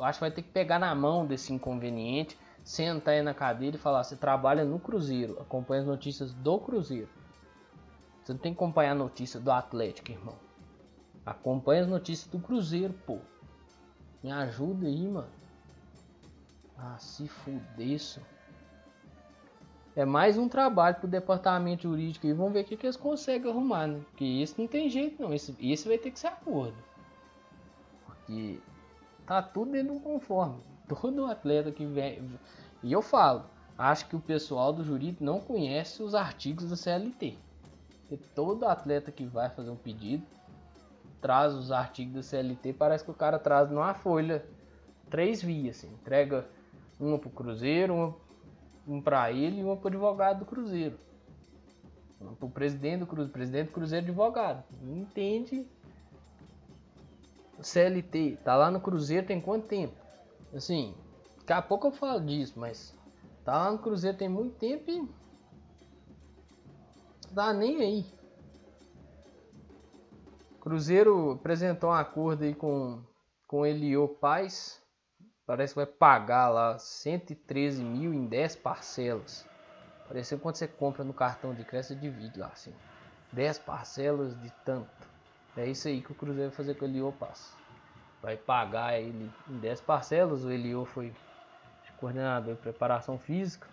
acho 0.00 0.18
que 0.18 0.24
vai 0.24 0.30
ter 0.32 0.42
que 0.42 0.50
pegar 0.50 0.80
na 0.80 0.92
mão 0.96 1.24
desse 1.24 1.52
inconveniente, 1.52 2.36
sentar 2.64 3.14
aí 3.14 3.22
na 3.22 3.32
cadeira 3.32 3.76
e 3.76 3.78
falar: 3.78 4.02
você 4.02 4.16
trabalha 4.16 4.64
no 4.64 4.80
Cruzeiro, 4.80 5.40
acompanha 5.40 5.82
as 5.82 5.86
notícias 5.86 6.32
do 6.32 6.58
Cruzeiro. 6.58 7.08
Você 8.22 8.32
não 8.32 8.40
tem 8.40 8.52
que 8.52 8.58
acompanhar 8.58 8.92
a 8.92 8.96
notícia 8.96 9.38
do 9.38 9.52
Atlético, 9.52 10.10
irmão. 10.10 10.34
Acompanha 11.24 11.82
as 11.82 11.88
notícias 11.88 12.28
do 12.28 12.40
Cruzeiro, 12.40 12.92
pô. 13.06 13.18
Me 14.22 14.32
ajuda 14.32 14.86
aí, 14.86 15.06
mano. 15.06 15.28
Ah, 16.76 16.96
se 16.98 17.28
fudeço. 17.28 18.20
É 19.94 20.04
mais 20.04 20.36
um 20.36 20.48
trabalho 20.48 20.96
pro 20.96 21.06
departamento 21.06 21.82
jurídico 21.82 22.26
e 22.26 22.32
vamos 22.32 22.52
ver 22.52 22.62
o 22.62 22.64
que, 22.64 22.76
que 22.76 22.86
eles 22.86 22.96
conseguem 22.96 23.48
arrumar, 23.48 23.86
né? 23.86 24.00
Porque 24.10 24.24
esse 24.24 24.58
não 24.60 24.66
tem 24.66 24.90
jeito 24.90 25.22
não. 25.22 25.32
Esse, 25.32 25.54
esse 25.60 25.86
vai 25.86 25.98
ter 25.98 26.10
que 26.10 26.18
ser 26.18 26.26
acordo. 26.26 26.74
Porque 28.26 28.58
tá 29.26 29.42
tudo 29.42 29.72
dentro 29.72 29.92
de 29.92 29.98
um 29.98 30.00
conforme. 30.00 30.60
Todo 30.88 31.26
atleta 31.26 31.70
que 31.70 31.84
vem. 31.84 32.22
E 32.82 32.92
eu 32.92 33.02
falo, 33.02 33.44
acho 33.76 34.06
que 34.08 34.16
o 34.16 34.20
pessoal 34.20 34.72
do 34.72 34.84
jurídico 34.84 35.24
não 35.24 35.40
conhece 35.40 36.02
os 36.02 36.14
artigos 36.14 36.68
da 36.68 36.76
CLT. 36.76 37.38
Todo 38.34 38.66
atleta 38.66 39.10
que 39.10 39.24
vai 39.24 39.50
fazer 39.50 39.70
um 39.70 39.76
pedido 39.76 40.24
traz 41.20 41.54
os 41.54 41.72
artigos 41.72 42.14
da 42.14 42.22
CLT, 42.22 42.74
parece 42.74 43.02
que 43.02 43.10
o 43.10 43.14
cara 43.14 43.38
traz 43.38 43.70
numa 43.70 43.94
folha 43.94 44.44
três 45.08 45.42
vias, 45.42 45.78
assim, 45.78 45.88
entrega 45.94 46.46
uma 47.00 47.18
para 47.18 47.28
o 47.28 47.32
Cruzeiro, 47.32 47.94
uma, 47.94 48.14
um 48.86 49.00
para 49.00 49.32
ele 49.32 49.60
e 49.60 49.64
uma 49.64 49.74
para 49.74 49.86
o 49.86 49.88
advogado 49.88 50.40
do 50.40 50.44
Cruzeiro. 50.44 50.98
Uma 52.20 52.32
para 52.32 52.46
o 52.46 52.50
presidente 52.50 53.00
do 53.00 53.06
Cruzeiro, 53.06 53.32
presidente 53.32 53.66
do 53.68 53.72
Cruzeiro 53.72 54.04
advogado. 54.04 54.62
Entende? 54.82 55.66
CLT, 57.62 58.38
tá 58.44 58.56
lá 58.56 58.70
no 58.70 58.80
Cruzeiro 58.80 59.26
tem 59.26 59.40
quanto 59.40 59.68
tempo? 59.68 59.94
Assim, 60.54 60.94
daqui 61.38 61.52
a 61.52 61.62
pouco 61.62 61.88
eu 61.88 61.92
falo 61.92 62.20
disso, 62.20 62.54
mas 62.56 62.94
tá 63.44 63.56
lá 63.56 63.72
no 63.72 63.78
Cruzeiro 63.78 64.16
tem 64.16 64.28
muito 64.28 64.56
tempo 64.56 64.90
e 64.90 65.08
dá 67.30 67.52
nem 67.52 67.80
aí. 67.80 68.06
Cruzeiro 70.60 71.32
apresentou 71.32 71.90
um 71.90 71.92
acordo 71.92 72.44
aí 72.44 72.54
com, 72.54 73.02
com 73.46 73.66
Elio 73.66 74.08
Paz. 74.08 74.80
Parece 75.46 75.74
que 75.74 75.80
vai 75.80 75.86
pagar 75.86 76.48
lá 76.48 76.78
113 76.78 77.84
mil 77.84 78.14
em 78.14 78.24
10 78.26 78.56
parcelas. 78.56 79.46
Parece 80.08 80.34
que 80.34 80.40
quando 80.40 80.56
você 80.56 80.66
compra 80.66 81.04
no 81.04 81.12
cartão 81.12 81.52
de 81.52 81.64
crédito, 81.64 81.88
você 81.88 81.94
divide 81.96 82.38
lá 82.38 82.46
assim. 82.46 82.72
10 83.32 83.58
parcelas 83.58 84.40
de 84.40 84.50
tanto. 84.64 85.13
É 85.56 85.66
isso 85.66 85.88
aí 85.88 86.00
que 86.00 86.12
o 86.12 86.14
Cruzeiro 86.14 86.50
vai 86.50 86.56
fazer 86.56 86.74
com 86.74 86.84
o 86.84 86.88
Elio 86.88 87.12
Paz. 87.12 87.54
Vai 88.20 88.36
pagar 88.36 88.98
ele 88.98 89.30
em 89.48 89.58
10 89.58 89.80
parcelas. 89.82 90.44
O 90.44 90.50
Elio 90.50 90.84
foi 90.84 91.12
coordenador 92.04 92.54
de 92.54 92.60
preparação 92.60 93.18
física. 93.18 93.66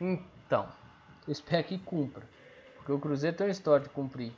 Então, 0.00 0.68
eu 1.26 1.32
espero 1.32 1.64
que 1.64 1.78
cumpra. 1.78 2.22
Porque 2.76 2.92
o 2.92 2.98
Cruzeiro 2.98 3.36
tem 3.36 3.46
uma 3.46 3.50
história 3.50 3.82
de 3.84 3.90
cumprir 3.90 4.32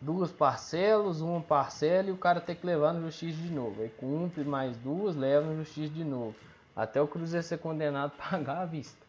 duas 0.00 0.32
parcelas, 0.32 1.20
uma 1.20 1.40
parcela 1.40 2.08
e 2.08 2.12
o 2.12 2.16
cara 2.16 2.40
tem 2.40 2.56
que 2.56 2.66
levar 2.66 2.92
no 2.92 3.02
justiça 3.02 3.40
de 3.40 3.52
novo. 3.52 3.82
Aí 3.82 3.88
cumpre 3.88 4.42
mais 4.42 4.76
duas, 4.78 5.14
leva 5.14 5.46
no 5.46 5.64
justiça 5.64 5.92
de 5.94 6.02
novo. 6.02 6.34
Até 6.74 7.00
o 7.00 7.06
Cruzeiro 7.06 7.46
ser 7.46 7.58
condenado 7.58 8.12
a 8.18 8.30
pagar 8.30 8.62
a 8.62 8.64
vista. 8.64 9.06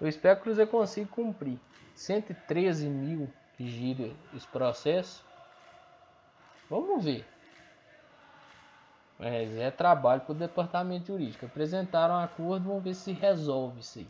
Eu 0.00 0.08
espero 0.08 0.36
que 0.36 0.40
o 0.40 0.44
Cruzeiro 0.44 0.70
consiga 0.70 1.06
cumprir. 1.06 1.58
113 1.94 2.88
mil 2.88 3.30
gira 3.58 4.10
esse 4.34 4.46
processo. 4.48 5.24
Vamos 6.68 7.04
ver. 7.04 7.24
Mas 9.18 9.56
é 9.56 9.70
trabalho 9.70 10.22
para 10.22 10.32
o 10.32 10.34
departamento 10.34 11.06
jurídico. 11.06 11.46
Apresentaram 11.46 12.14
um 12.14 12.18
acordo, 12.18 12.68
vamos 12.68 12.84
ver 12.84 12.94
se 12.94 13.12
resolve 13.12 13.80
isso 13.80 14.00
aí. 14.00 14.08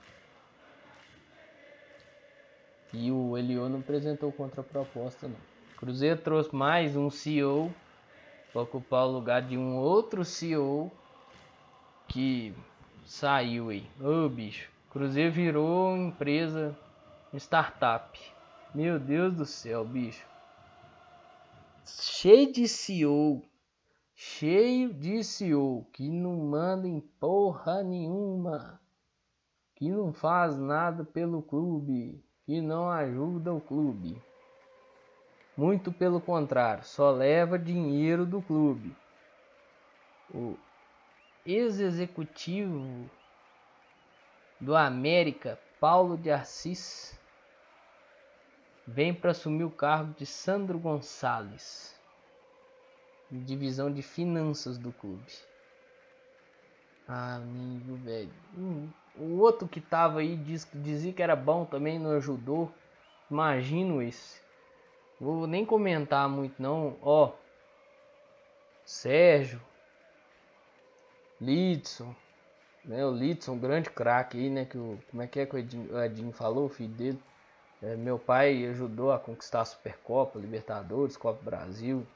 E 2.92 3.10
o 3.10 3.36
Elio 3.36 3.68
não 3.68 3.80
apresentou 3.80 4.32
contraproposta 4.32 5.28
não. 5.28 5.36
Cruzeiro 5.76 6.20
trouxe 6.20 6.54
mais 6.54 6.96
um 6.96 7.10
CEO 7.10 7.74
para 8.52 8.62
ocupar 8.62 9.04
o 9.04 9.10
lugar 9.10 9.42
de 9.42 9.58
um 9.58 9.76
outro 9.76 10.24
CEO 10.24 10.90
que 12.06 12.54
saiu 13.04 13.70
aí. 13.70 13.86
Ô 14.00 14.28
bicho, 14.28 14.70
Cruzeiro 14.90 15.32
virou 15.32 15.96
empresa 15.96 16.74
startup. 17.34 18.33
Meu 18.74 18.98
Deus 18.98 19.32
do 19.32 19.46
céu, 19.46 19.84
bicho. 19.84 20.26
Cheio 21.86 22.52
de 22.52 22.66
CEO. 22.66 23.40
Cheio 24.16 24.92
de 24.92 25.22
CEO 25.22 25.86
que 25.92 26.10
não 26.10 26.34
manda 26.38 26.88
em 26.88 26.98
porra 26.98 27.84
nenhuma. 27.84 28.80
Que 29.76 29.88
não 29.88 30.12
faz 30.12 30.58
nada 30.58 31.04
pelo 31.04 31.40
clube 31.40 32.20
que 32.44 32.60
não 32.60 32.90
ajuda 32.90 33.54
o 33.54 33.60
clube. 33.60 34.20
Muito 35.56 35.92
pelo 35.92 36.20
contrário, 36.20 36.82
só 36.84 37.12
leva 37.12 37.56
dinheiro 37.56 38.26
do 38.26 38.42
clube. 38.42 38.92
O 40.34 40.56
ex-executivo 41.46 43.08
do 44.60 44.74
América, 44.74 45.60
Paulo 45.78 46.16
de 46.16 46.32
Assis, 46.32 47.16
vem 48.86 49.14
para 49.14 49.30
assumir 49.30 49.64
o 49.64 49.70
cargo 49.70 50.14
de 50.14 50.26
Sandro 50.26 50.78
Gonçalves, 50.78 51.94
divisão 53.30 53.92
de 53.92 54.02
finanças 54.02 54.78
do 54.78 54.92
clube. 54.92 55.32
Ah, 57.06 57.36
amigo, 57.36 57.96
velho. 57.96 58.32
Hum, 58.56 58.88
o 59.16 59.38
outro 59.38 59.68
que 59.68 59.80
tava 59.80 60.20
aí 60.20 60.36
diz, 60.36 60.68
dizia 60.74 61.12
que 61.12 61.22
era 61.22 61.36
bom 61.36 61.64
também, 61.64 61.98
não 61.98 62.12
ajudou. 62.12 62.72
Imagino 63.30 64.00
esse. 64.02 64.40
Vou 65.20 65.46
nem 65.46 65.64
comentar 65.64 66.28
muito 66.28 66.60
não. 66.60 66.96
Ó. 67.02 67.32
Sérgio. 68.84 69.60
Lidson, 71.40 72.14
né? 72.84 73.04
O 73.04 73.10
Lidson, 73.10 73.58
grande 73.58 73.90
craque 73.90 74.38
aí, 74.38 74.48
né? 74.48 74.64
Que 74.64 74.78
o, 74.78 74.98
como 75.10 75.22
é 75.22 75.26
que 75.26 75.40
é 75.40 75.46
que 75.46 75.54
o 75.54 75.58
Edinho, 75.58 75.92
o 75.92 76.02
Edinho 76.02 76.32
falou, 76.32 76.66
o 76.66 76.68
filho 76.68 76.94
dele? 76.94 77.22
É, 77.84 77.96
meu 77.96 78.18
pai 78.18 78.64
ajudou 78.64 79.12
a 79.12 79.18
conquistar 79.18 79.60
a 79.60 79.64
Supercopa, 79.66 80.38
Libertadores, 80.38 81.18
Copa 81.18 81.42
Brasil. 81.42 82.06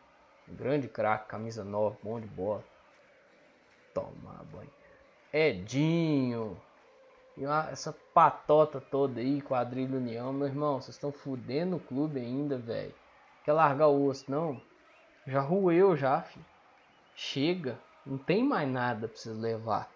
Grande 0.48 0.88
craque, 0.88 1.28
camisa 1.28 1.62
nova, 1.62 1.94
bom 2.02 2.18
de 2.18 2.26
bola. 2.26 2.64
Tomar 3.92 4.42
banho. 4.44 4.70
Edinho. 5.30 6.58
E 7.36 7.44
essa 7.44 7.94
patota 8.14 8.80
toda 8.80 9.20
aí, 9.20 9.42
quadrilha 9.42 9.98
União, 9.98 10.32
meu 10.32 10.48
irmão, 10.48 10.80
vocês 10.80 10.96
estão 10.96 11.12
fudendo 11.12 11.76
o 11.76 11.80
clube 11.80 12.18
ainda, 12.18 12.56
velho. 12.56 12.94
Quer 13.44 13.52
largar 13.52 13.88
o 13.88 14.06
osso, 14.06 14.24
não? 14.30 14.58
Já 15.26 15.42
rueu 15.42 15.94
já, 15.94 16.22
filho. 16.22 16.46
Chega. 17.14 17.78
Não 18.06 18.16
tem 18.16 18.42
mais 18.42 18.66
nada 18.66 19.06
pra 19.06 19.16
vocês 19.18 19.36
levar. 19.36 19.90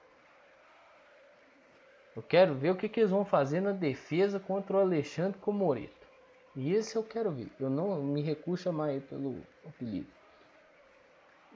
Eu 2.14 2.23
quero 2.23 2.54
ver 2.54 2.71
o 2.71 2.76
que, 2.76 2.88
que 2.88 3.00
eles 3.00 3.11
vão 3.11 3.25
fazer 3.25 3.61
na 3.61 3.73
defesa 3.73 4.38
contra 4.38 4.76
o 4.76 4.81
Alexandre 4.81 5.38
Comoreto. 5.38 6.07
E 6.54 6.73
esse 6.73 6.97
eu 6.97 7.02
quero 7.02 7.31
ver. 7.31 7.50
Eu 7.59 7.71
não 7.71 8.02
me 8.02 8.21
recuso 8.21 8.61
a 8.61 8.64
chamar 8.64 9.00
pelo 9.02 9.40
apelido. 9.66 10.11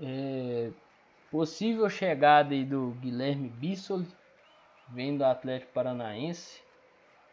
É, 0.01 0.71
possível 1.31 1.89
chegada 1.91 2.55
aí 2.55 2.65
do 2.65 2.97
Guilherme 3.01 3.49
Bissoli, 3.49 4.07
vem 4.89 5.17
do 5.17 5.25
Atlético 5.25 5.73
Paranaense. 5.73 6.65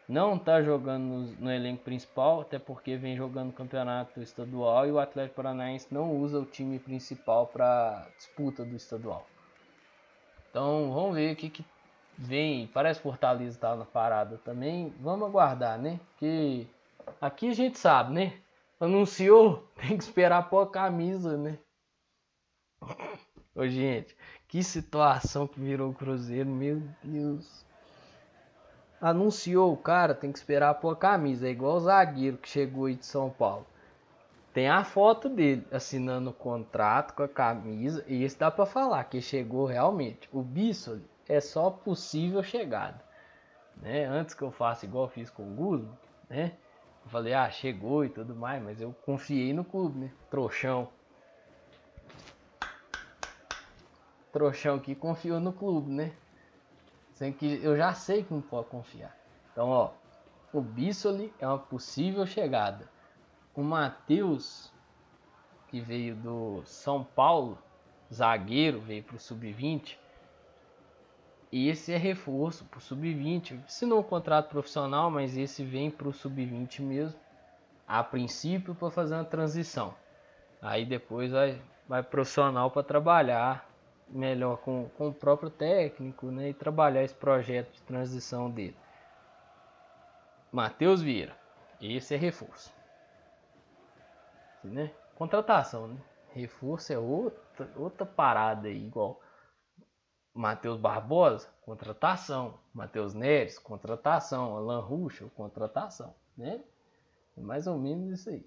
Não 0.06 0.36
está 0.36 0.62
jogando 0.62 1.04
no, 1.04 1.20
no, 1.36 1.50
elenco 1.50 1.82
principal, 1.82 2.42
até 2.42 2.58
porque 2.58 2.94
vem 2.94 3.16
jogando 3.16 3.54
campeonato 3.54 4.20
estadual 4.20 4.86
e 4.86 4.92
o 4.92 4.98
Atlético 4.98 5.36
Paranaense 5.36 5.86
não 5.90 6.14
usa 6.14 6.38
o 6.38 6.44
time 6.44 6.78
principal 6.78 7.46
para 7.46 8.06
disputa 8.18 8.62
do 8.66 8.76
estadual. 8.76 9.26
Então 10.50 10.92
vamos 10.92 11.14
ver 11.14 11.32
o 11.32 11.36
que, 11.36 11.48
que 11.48 11.64
vem, 12.16 12.66
parece 12.68 13.00
Fortaleza 13.00 13.58
tá 13.58 13.74
na 13.74 13.84
parada 13.84 14.38
também. 14.44 14.92
Vamos 15.00 15.28
aguardar, 15.28 15.78
né? 15.78 16.00
Que 16.18 16.66
aqui 17.20 17.48
a 17.48 17.54
gente 17.54 17.78
sabe, 17.78 18.12
né? 18.12 18.34
Anunciou, 18.80 19.66
tem 19.76 19.96
que 19.96 20.04
esperar 20.04 20.48
pôr 20.48 20.62
a 20.62 20.70
camisa, 20.70 21.36
né? 21.36 21.58
Ô, 23.54 23.66
gente, 23.66 24.16
que 24.48 24.62
situação 24.62 25.46
que 25.46 25.60
virou 25.60 25.90
o 25.90 25.94
Cruzeiro, 25.94 26.48
meu 26.48 26.82
Deus. 27.02 27.64
Anunciou 29.00 29.72
o 29.72 29.76
cara, 29.76 30.14
tem 30.14 30.32
que 30.32 30.38
esperar 30.38 30.74
pôr 30.74 30.90
a 30.90 30.96
camisa. 30.96 31.46
É 31.46 31.50
igual 31.50 31.76
o 31.76 31.80
zagueiro 31.80 32.38
que 32.38 32.48
chegou 32.48 32.86
aí 32.86 32.94
de 32.94 33.06
São 33.06 33.30
Paulo. 33.30 33.66
Tem 34.52 34.68
a 34.68 34.84
foto 34.84 35.28
dele 35.28 35.66
assinando 35.72 36.30
o 36.30 36.32
contrato 36.32 37.12
com 37.14 37.22
a 37.22 37.28
camisa. 37.28 38.04
E 38.06 38.24
isso 38.24 38.38
dá 38.38 38.50
pra 38.50 38.64
falar 38.64 39.04
que 39.04 39.20
chegou 39.20 39.66
realmente. 39.66 40.28
O 40.32 40.42
Bissoli 40.42 41.04
é 41.28 41.40
só 41.40 41.70
possível 41.70 42.42
chegada. 42.42 43.02
Né? 43.76 44.04
Antes 44.04 44.34
que 44.34 44.42
eu 44.42 44.50
faça 44.50 44.84
igual 44.84 45.04
eu 45.04 45.10
fiz 45.10 45.30
com 45.30 45.42
o 45.42 45.54
Guzman, 45.54 45.98
né? 46.28 46.56
Eu 47.04 47.10
falei, 47.10 47.34
ah, 47.34 47.50
chegou 47.50 48.04
e 48.04 48.08
tudo 48.08 48.34
mais, 48.34 48.62
mas 48.62 48.80
eu 48.80 48.94
confiei 49.04 49.52
no 49.52 49.64
clube, 49.64 49.98
né? 49.98 50.12
Trouxão. 50.30 50.88
Trouxão 54.32 54.78
que 54.78 54.94
confiou 54.94 55.38
no 55.38 55.52
clube, 55.52 55.90
né? 55.90 56.12
Sem 57.12 57.32
que 57.32 57.62
eu 57.62 57.76
já 57.76 57.92
sei 57.92 58.24
que 58.24 58.32
não 58.32 58.40
pode 58.40 58.68
confiar. 58.68 59.16
Então, 59.52 59.68
ó, 59.68 59.92
o 60.52 60.60
Bissoli 60.60 61.32
é 61.38 61.46
uma 61.46 61.58
possível 61.58 62.26
chegada. 62.26 62.88
O 63.54 63.62
Matheus, 63.62 64.72
que 65.68 65.80
veio 65.80 66.16
do 66.16 66.62
São 66.64 67.04
Paulo, 67.04 67.58
zagueiro, 68.12 68.80
veio 68.80 69.04
para 69.04 69.16
o 69.16 69.20
sub-20, 69.20 69.96
esse 71.56 71.92
é 71.92 71.96
reforço 71.96 72.64
para 72.64 72.78
o 72.78 72.80
sub-20. 72.80 73.60
Se 73.68 73.86
não 73.86 74.02
contrato 74.02 74.48
profissional, 74.48 75.08
mas 75.08 75.36
esse 75.36 75.62
vem 75.62 75.88
para 75.88 76.08
o 76.08 76.12
sub-20 76.12 76.80
mesmo. 76.80 77.20
A 77.86 78.02
princípio 78.02 78.74
para 78.74 78.90
fazer 78.90 79.14
uma 79.14 79.24
transição. 79.24 79.94
Aí 80.60 80.84
depois 80.84 81.30
vai, 81.30 81.62
vai 81.86 82.02
profissional 82.02 82.70
para 82.72 82.82
trabalhar 82.82 83.68
melhor 84.08 84.56
com, 84.58 84.88
com 84.98 85.08
o 85.08 85.14
próprio 85.14 85.48
técnico 85.48 86.26
né, 86.26 86.48
e 86.48 86.54
trabalhar 86.54 87.04
esse 87.04 87.14
projeto 87.14 87.72
de 87.72 87.82
transição 87.82 88.50
dele. 88.50 88.76
Matheus 90.50 91.02
Vieira. 91.02 91.36
Esse 91.80 92.14
é 92.14 92.16
reforço. 92.16 92.74
Né? 94.62 94.90
Contratação, 95.14 95.86
né? 95.86 95.96
Reforço 96.34 96.92
é 96.92 96.98
outra, 96.98 97.68
outra 97.76 98.04
parada 98.04 98.66
aí, 98.66 98.86
igual 98.86 99.20
Matheus 100.34 100.80
Barbosa, 100.80 101.48
contratação. 101.62 102.58
Matheus 102.74 103.14
Neres, 103.14 103.58
contratação. 103.58 104.56
Alan 104.56 104.80
Ruschel, 104.80 105.30
contratação. 105.30 106.12
Né? 106.36 106.60
É 107.36 107.40
mais 107.40 107.68
ou 107.68 107.78
menos 107.78 108.18
isso 108.20 108.30
aí. 108.30 108.44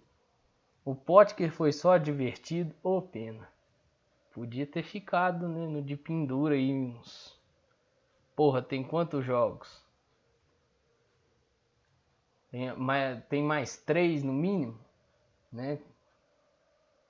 O 0.84 0.93
Potker 0.93 1.52
foi 1.52 1.71
só 1.71 1.97
divertido 1.97 2.76
ou 2.84 3.02
pena. 3.02 3.47
Podia 4.34 4.67
ter 4.67 4.84
ficado 4.84 5.47
né, 5.47 5.65
no 5.65 5.82
de 5.82 5.95
pendura 5.95 6.56
aí 6.56 6.71
uns. 6.71 7.38
Porra, 8.36 8.62
tem 8.62 8.84
quantos 8.84 9.26
jogos? 9.26 9.82
Tem 12.52 12.73
mais, 12.76 13.26
tem 13.26 13.43
mais 13.43 13.78
três 13.78 14.23
no 14.23 14.32
mínimo, 14.32 14.80
né? 15.52 15.80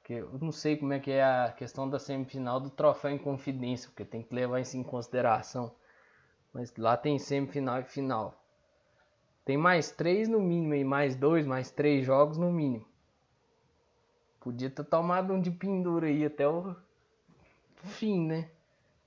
Que 0.07 0.13
eu 0.13 0.39
não 0.39 0.53
sei 0.53 0.77
como 0.77 0.93
é 0.93 1.01
que 1.01 1.11
é 1.11 1.21
a 1.21 1.51
questão 1.51 1.89
da 1.89 1.99
semifinal 1.99 2.61
do 2.61 2.69
troféu 2.69 3.11
em 3.11 3.17
confidência, 3.17 3.89
porque 3.89 4.05
tem 4.05 4.23
que 4.23 4.33
levar 4.33 4.61
isso 4.61 4.77
em 4.77 4.83
consideração. 4.83 5.69
Mas 6.53 6.73
lá 6.77 6.95
tem 6.95 7.19
semifinal 7.19 7.81
e 7.81 7.83
final. 7.83 8.41
Tem 9.43 9.57
mais 9.57 9.91
três 9.91 10.29
no 10.29 10.39
mínimo 10.39 10.75
e 10.75 10.83
mais 10.85 11.13
dois, 11.13 11.45
mais 11.45 11.71
três 11.71 12.05
jogos 12.05 12.37
no 12.37 12.49
mínimo. 12.49 12.85
Podia 14.39 14.69
ter 14.69 14.85
tomado 14.85 15.33
um 15.33 15.41
de 15.41 15.51
pendura 15.51 16.07
aí 16.07 16.25
até 16.25 16.47
o 16.47 16.73
fim, 17.83 18.25
né? 18.25 18.49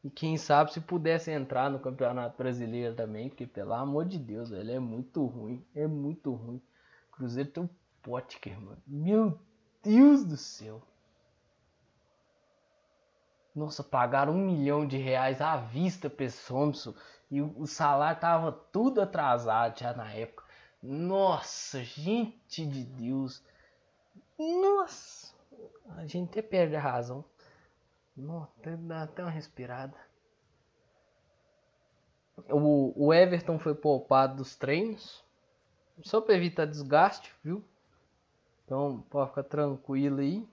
E 0.04 0.10
quem 0.10 0.36
sabe 0.36 0.70
se 0.70 0.82
pudesse 0.82 1.30
entrar 1.30 1.70
no 1.70 1.78
Campeonato 1.78 2.36
Brasileiro 2.36 2.94
também, 2.94 3.30
porque 3.30 3.46
pelo 3.46 3.72
amor 3.72 4.04
de 4.04 4.18
Deus, 4.18 4.52
ele 4.52 4.72
é 4.72 4.78
muito 4.78 5.24
ruim, 5.24 5.64
é 5.74 5.86
muito 5.86 6.30
ruim. 6.34 6.60
Cruzeiro 7.10 7.48
tem 7.48 7.62
um 7.62 7.68
Potker, 8.02 8.60
mano. 8.60 8.82
Meu 8.86 9.38
Deus 9.82 10.24
do 10.24 10.36
céu. 10.36 10.82
Nossa, 13.54 13.82
pagaram 13.82 14.32
um 14.32 14.46
milhão 14.46 14.86
de 14.86 14.96
reais 14.96 15.40
à 15.40 15.56
vista 15.56 16.08
pra 16.08 16.24
esse 16.24 16.46
Thompson. 16.46 16.94
E 17.30 17.40
o 17.40 17.66
salário 17.66 18.20
tava 18.20 18.52
tudo 18.52 19.00
atrasado 19.00 19.78
já 19.78 19.92
na 19.92 20.12
época. 20.12 20.44
Nossa, 20.82 21.82
gente 21.84 22.66
de 22.66 22.84
Deus. 22.84 23.42
Nossa, 24.38 25.34
a 25.96 26.06
gente 26.06 26.30
até 26.30 26.42
perde 26.42 26.74
a 26.76 26.80
razão. 26.80 27.24
Nossa, 28.16 28.52
dá 28.78 29.02
até 29.02 29.22
uma 29.22 29.30
respirada. 29.30 29.96
O, 32.48 33.06
o 33.06 33.12
Everton 33.12 33.58
foi 33.58 33.74
poupado 33.74 34.36
dos 34.36 34.56
treinos. 34.56 35.24
Só 36.02 36.20
para 36.20 36.34
evitar 36.34 36.66
desgaste, 36.66 37.34
viu? 37.44 37.62
Então 38.70 39.04
pode 39.10 39.30
ficar 39.30 39.42
tranquilo 39.42 40.20
aí. 40.20 40.48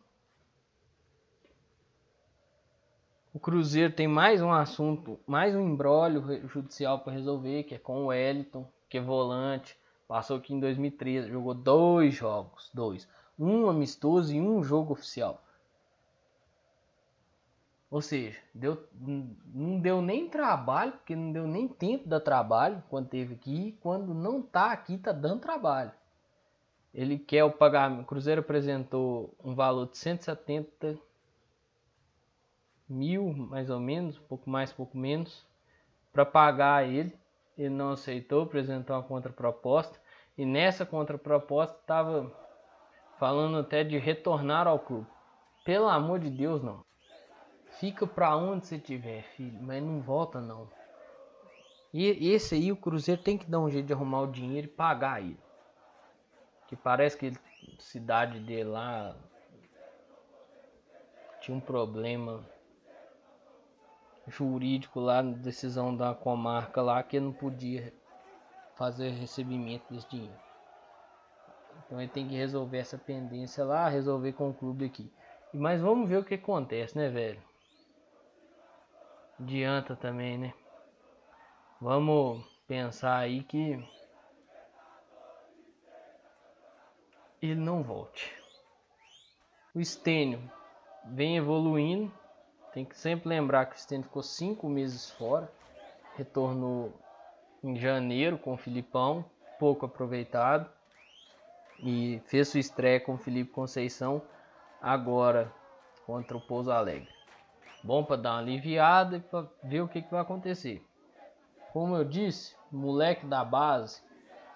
O 3.32 3.39
Cruzeiro 3.39 3.93
tem 3.93 4.08
mais 4.08 4.41
um 4.41 4.51
assunto, 4.51 5.19
mais 5.27 5.56
um 5.56 5.62
embrólio 5.62 6.47
judicial 6.47 6.97
para 7.01 7.13
resolver, 7.13 7.65
que 7.65 7.75
é 7.75 7.77
com 7.77 8.06
o 8.06 8.06
Wellington, 8.08 8.67
que 8.89 8.97
é 8.97 9.01
volante. 9.01 9.77
Passou 10.08 10.38
aqui 10.38 10.51
em 10.51 10.60
2013, 10.60 11.30
jogou 11.30 11.53
dois 11.53 12.15
jogos, 12.15 12.71
dois. 12.73 13.08
Um 13.38 13.69
amistoso 13.69 14.34
e 14.34 14.41
um 14.41 14.63
jogo 14.63 14.93
oficial. 14.93 15.39
Ou 17.91 18.01
seja, 18.01 18.39
deu, 18.51 18.84
não 19.53 19.80
deu 19.80 20.01
nem 20.01 20.27
trabalho, 20.27 20.93
porque 20.93 21.15
não 21.15 21.32
deu 21.32 21.45
nem 21.45 21.67
tempo 21.67 22.10
da 22.10 22.19
trabalho 22.19 22.84
quando 22.89 23.10
teve 23.10 23.36
aqui. 23.36 23.77
Quando 23.80 24.12
não 24.15 24.41
tá 24.41 24.71
aqui, 24.71 24.97
tá 24.97 25.12
dando 25.12 25.41
trabalho. 25.41 25.91
Ele 26.93 27.17
quer 27.17 27.43
o 27.43 27.52
pagamento. 27.52 28.02
O 28.02 28.06
Cruzeiro 28.06 28.41
apresentou 28.41 29.36
um 29.43 29.54
valor 29.54 29.88
de 29.88 29.97
170 29.97 30.97
mil, 32.89 33.34
mais 33.34 33.69
ou 33.69 33.80
menos, 33.80 34.17
pouco 34.17 34.50
mais, 34.50 34.71
pouco 34.71 34.97
menos, 34.97 35.45
para 36.12 36.26
pagar 36.26 36.88
ele. 36.88 37.13
Ele 37.58 37.69
não 37.69 37.91
aceitou, 37.91 38.43
apresentou 38.43 38.95
uma 38.95 39.04
contraproposta. 39.04 40.00
E 40.38 40.45
nessa 40.45 40.86
contraproposta 40.86 41.78
estava 41.80 42.32
falando 43.19 43.58
até 43.58 43.84
de 43.84 43.97
retornar 43.97 44.67
ao 44.67 44.80
clube. 44.80 45.08
Pelo 45.65 45.88
amor 45.88 46.19
de 46.19 46.30
Deus, 46.30 46.62
não. 46.63 46.86
Fica 47.80 48.08
para 48.08 48.36
onde 48.36 48.65
você 48.65 48.80
tiver, 48.80 49.23
filho, 49.36 49.62
mas 49.62 49.84
não 49.84 50.00
volta 50.00 50.39
não. 50.39 50.67
E 51.93 52.32
esse 52.32 52.56
aí 52.56 52.71
o 52.71 52.78
Cruzeiro 52.78 53.21
tem 53.21 53.38
que 53.38 53.50
dar 53.50 53.60
um 53.60 53.69
jeito 53.69 53.88
de 53.88 53.93
arrumar 53.93 54.21
o 54.21 54.32
dinheiro 54.32 54.67
e 54.67 54.71
pagar 54.71 55.21
ele. 55.21 55.39
Que 56.67 56.75
parece 56.75 57.17
que 57.17 57.27
a 57.27 57.82
cidade 57.82 58.39
dele 58.39 58.65
lá 58.65 59.15
tinha 61.39 61.56
um 61.56 61.62
problema 61.62 62.43
jurídico 64.27 64.99
lá 64.99 65.23
na 65.23 65.38
decisão 65.38 65.95
da 65.95 66.13
comarca 66.13 66.82
lá 66.82 67.01
que 67.01 67.19
não 67.19 67.32
podia 67.32 67.93
fazer 68.75 69.12
recebimento 69.12 69.86
desse 69.89 70.10
dinheiro. 70.10 70.38
Então 71.86 72.01
ele 72.01 72.12
tem 72.12 72.27
que 72.27 72.36
resolver 72.36 72.80
essa 72.80 72.97
pendência 72.97 73.63
lá, 73.63 73.88
resolver 73.88 74.34
com 74.34 74.49
o 74.49 74.53
clube 74.53 74.86
aqui. 74.86 75.10
Mas 75.53 75.82
vamos 75.82 76.10
ver 76.10 76.17
o 76.17 76.23
que 76.23 76.34
acontece, 76.34 76.97
né, 76.97 77.10
velho? 77.10 77.41
Adianta 79.39 79.95
também, 79.95 80.38
né? 80.38 80.53
Vamos 81.80 82.45
pensar 82.67 83.17
aí 83.17 83.41
que 83.43 83.82
ele 87.51 87.62
não 87.62 87.83
volte. 87.83 88.33
O 89.73 89.83
Stênio 89.83 90.41
vem 91.05 91.38
evoluindo. 91.38 92.12
Tem 92.73 92.86
que 92.86 92.97
sempre 92.97 93.29
lembrar 93.29 93.65
que 93.67 93.75
o 93.75 93.79
Stênio 93.79 94.05
ficou 94.05 94.23
cinco 94.23 94.67
meses 94.67 95.10
fora. 95.12 95.51
Retornou 96.15 96.93
em 97.63 97.75
janeiro 97.75 98.38
com 98.38 98.53
o 98.53 98.57
Filipão, 98.57 99.25
pouco 99.60 99.86
aproveitado. 99.86 100.69
E 101.79 102.21
fez 102.25 102.47
sua 102.47 102.60
estreia 102.60 102.99
com 102.99 103.13
o 103.13 103.17
Felipe 103.17 103.51
Conceição 103.51 104.21
agora 104.81 105.51
contra 106.05 106.36
o 106.36 106.41
Pouso 106.41 106.71
Alegre. 106.71 107.10
Bom 107.83 108.03
para 108.03 108.15
dar 108.15 108.31
uma 108.31 108.39
aliviada 108.39 109.17
e 109.17 109.19
para 109.19 109.47
ver 109.63 109.81
o 109.81 109.88
que, 109.88 110.01
que 110.01 110.12
vai 110.12 110.21
acontecer. 110.21 110.83
Como 111.71 111.95
eu 111.95 112.03
disse, 112.03 112.55
moleque 112.71 113.25
da 113.25 113.45
base, 113.45 114.01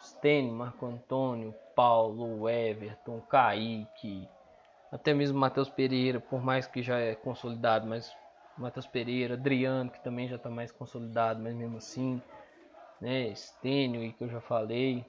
Stênio, 0.01 0.53
Marco 0.53 0.85
Antônio, 0.85 1.53
Paulo, 1.81 2.47
Everton, 2.47 3.19
Kaique, 3.21 4.29
até 4.91 5.15
mesmo 5.15 5.39
Matheus 5.39 5.67
Pereira, 5.67 6.19
por 6.19 6.39
mais 6.39 6.67
que 6.67 6.83
já 6.83 6.99
é 6.99 7.15
consolidado, 7.15 7.87
mas 7.87 8.15
Matheus 8.55 8.85
Pereira, 8.85 9.33
Adriano, 9.33 9.89
que 9.89 9.99
também 9.99 10.27
já 10.27 10.35
está 10.35 10.47
mais 10.47 10.71
consolidado, 10.71 11.41
mas 11.41 11.55
mesmo 11.55 11.77
assim, 11.77 12.21
né, 13.01 13.33
Stênio, 13.33 14.13
que 14.13 14.23
eu 14.23 14.29
já 14.29 14.39
falei, 14.39 15.03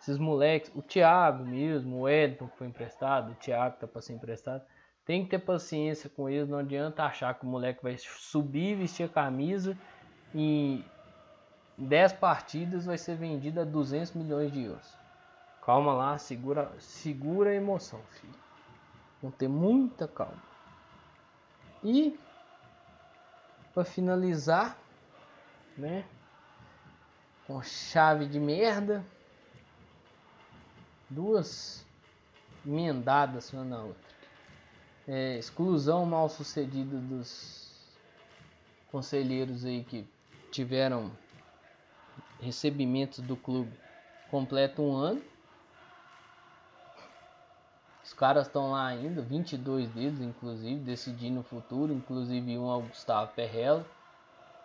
esses 0.00 0.16
moleques, 0.16 0.72
o 0.74 0.80
Thiago 0.80 1.44
mesmo, 1.44 2.00
o 2.00 2.08
Edson 2.08 2.48
que 2.48 2.56
foi 2.56 2.68
emprestado, 2.68 3.32
o 3.32 3.34
Thiago 3.34 3.76
tá 3.78 3.86
para 3.86 4.00
ser 4.00 4.14
emprestado, 4.14 4.64
tem 5.04 5.24
que 5.24 5.28
ter 5.28 5.40
paciência 5.40 6.08
com 6.08 6.26
eles, 6.26 6.48
não 6.48 6.56
adianta 6.56 7.04
achar 7.04 7.34
que 7.34 7.44
o 7.44 7.48
moleque 7.48 7.82
vai 7.82 7.98
subir, 7.98 8.76
vestir 8.76 9.04
a 9.04 9.10
camisa 9.10 9.76
e 10.34 10.82
em 11.78 11.84
10 11.84 12.14
partidas 12.14 12.86
vai 12.86 12.96
ser 12.96 13.14
vendido 13.14 13.60
a 13.60 13.64
200 13.64 14.14
milhões 14.14 14.50
de 14.50 14.62
euros. 14.62 15.01
Calma 15.64 15.92
lá, 15.92 16.18
segura, 16.18 16.72
segura 16.80 17.50
a 17.50 17.54
emoção, 17.54 18.00
filho. 18.20 18.34
Vamos 19.22 19.36
ter 19.36 19.48
muita 19.48 20.08
calma. 20.08 20.42
E 21.84 22.18
para 23.72 23.84
finalizar, 23.84 24.76
né? 25.78 26.04
Com 27.46 27.62
chave 27.62 28.26
de 28.26 28.40
merda, 28.40 29.04
duas 31.08 31.86
emendadas 32.66 33.52
uma 33.52 33.64
na 33.64 33.82
outra. 33.82 34.12
É, 35.06 35.38
exclusão 35.38 36.04
mal 36.04 36.28
sucedida 36.28 36.96
dos 36.98 37.70
conselheiros 38.90 39.64
aí 39.64 39.84
que 39.84 40.06
tiveram 40.50 41.10
recebimentos 42.40 43.20
do 43.20 43.36
clube 43.36 43.72
completa 44.28 44.82
um 44.82 44.94
ano 44.94 45.31
os 48.12 48.18
caras 48.18 48.46
estão 48.46 48.72
lá 48.72 48.88
ainda, 48.88 49.22
22 49.22 49.88
deles, 49.88 50.20
inclusive, 50.20 50.78
decidindo 50.80 51.40
o 51.40 51.42
futuro, 51.42 51.94
inclusive 51.94 52.58
um 52.58 52.70
é 52.70 52.76
o 52.76 52.82
Gustavo 52.82 53.32
Perrella. 53.32 53.86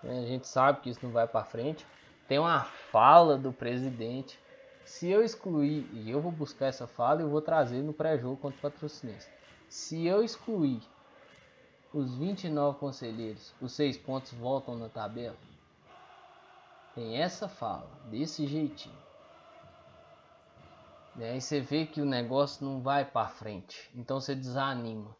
É, 0.04 0.20
a 0.20 0.26
gente 0.26 0.46
sabe 0.46 0.82
que 0.82 0.90
isso 0.90 1.00
não 1.02 1.14
vai 1.14 1.26
para 1.26 1.46
frente. 1.46 1.88
Tem 2.28 2.38
uma 2.40 2.66
fala 2.66 3.38
do 3.38 3.54
presidente. 3.54 4.38
Se 4.84 5.10
eu 5.10 5.24
excluir, 5.24 5.90
e 5.94 6.12
eu 6.12 6.20
vou 6.20 6.30
buscar 6.30 6.66
essa 6.66 6.86
fala 6.88 7.22
eu 7.22 7.30
vou 7.30 7.42
trazer 7.42 7.82
no 7.82 7.94
pré-jogo 7.94 8.36
contra 8.36 8.58
o 8.58 8.62
Patrocinense. 8.62 9.30
Se 9.70 10.06
eu 10.06 10.22
excluir 10.22 10.82
os 11.94 12.16
29 12.16 12.78
conselheiros, 12.80 13.54
os 13.62 13.72
seis 13.72 13.98
pontos 13.98 14.34
voltam 14.34 14.78
na 14.78 14.90
tabela. 14.90 15.38
Tem 16.94 17.16
essa 17.16 17.48
fala, 17.48 17.90
desse 18.10 18.46
jeitinho. 18.46 19.07
E 21.18 21.24
aí 21.24 21.42
você 21.42 21.60
vê 21.60 21.84
que 21.84 22.00
o 22.00 22.06
negócio 22.06 22.64
não 22.64 22.80
vai 22.80 23.04
para 23.04 23.28
frente. 23.28 23.90
Então 23.96 24.22
você 24.22 24.36
desanima. 24.36 25.18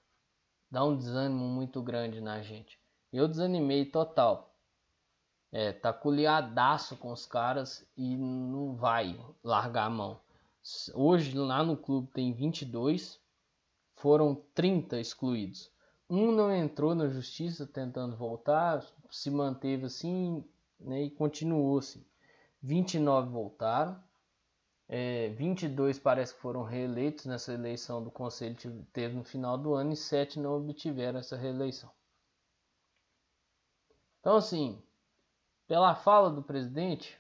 Dá 0.70 0.84
um 0.84 0.96
desânimo 0.96 1.46
muito 1.46 1.82
grande 1.82 2.22
na 2.22 2.40
gente. 2.40 2.80
Eu 3.12 3.28
desanimei 3.28 3.84
total. 3.84 4.54
É, 5.52 5.74
tá 5.74 5.92
culiadaço 5.92 6.98
com 6.98 7.12
os 7.12 7.26
caras 7.26 7.84
e 7.98 8.16
não 8.16 8.76
vai 8.76 9.20
largar 9.44 9.86
a 9.86 9.90
mão. 9.90 10.20
Hoje 10.94 11.36
lá 11.36 11.64
no 11.64 11.76
clube 11.76 12.10
tem 12.14 12.32
22, 12.32 13.20
foram 13.96 14.36
30 14.54 15.00
excluídos. 15.00 15.72
Um 16.08 16.32
não 16.32 16.54
entrou 16.54 16.94
na 16.94 17.08
justiça 17.08 17.66
tentando 17.66 18.16
voltar, 18.16 18.86
se 19.10 19.32
manteve 19.32 19.86
assim 19.86 20.46
né, 20.80 21.02
e 21.02 21.10
continuou 21.10 21.80
assim. 21.80 22.06
29 22.62 23.32
voltaram 23.32 24.07
é, 24.90 25.30
22 25.30 26.00
parece 26.00 26.34
que 26.34 26.42
foram 26.42 26.64
reeleitos 26.64 27.26
nessa 27.26 27.54
eleição 27.54 28.02
do 28.02 28.10
conselho 28.10 28.56
que 28.56 28.70
teve 28.94 29.16
no 29.16 29.24
final 29.24 29.58
do 29.58 29.74
ano 29.74 29.92
e 29.92 29.98
7 29.98 30.40
não 30.40 30.56
obtiveram 30.56 31.20
essa 31.20 31.36
reeleição. 31.36 31.92
Então, 34.20 34.38
assim, 34.38 34.82
pela 35.68 35.94
fala 35.94 36.30
do 36.30 36.42
presidente, 36.42 37.20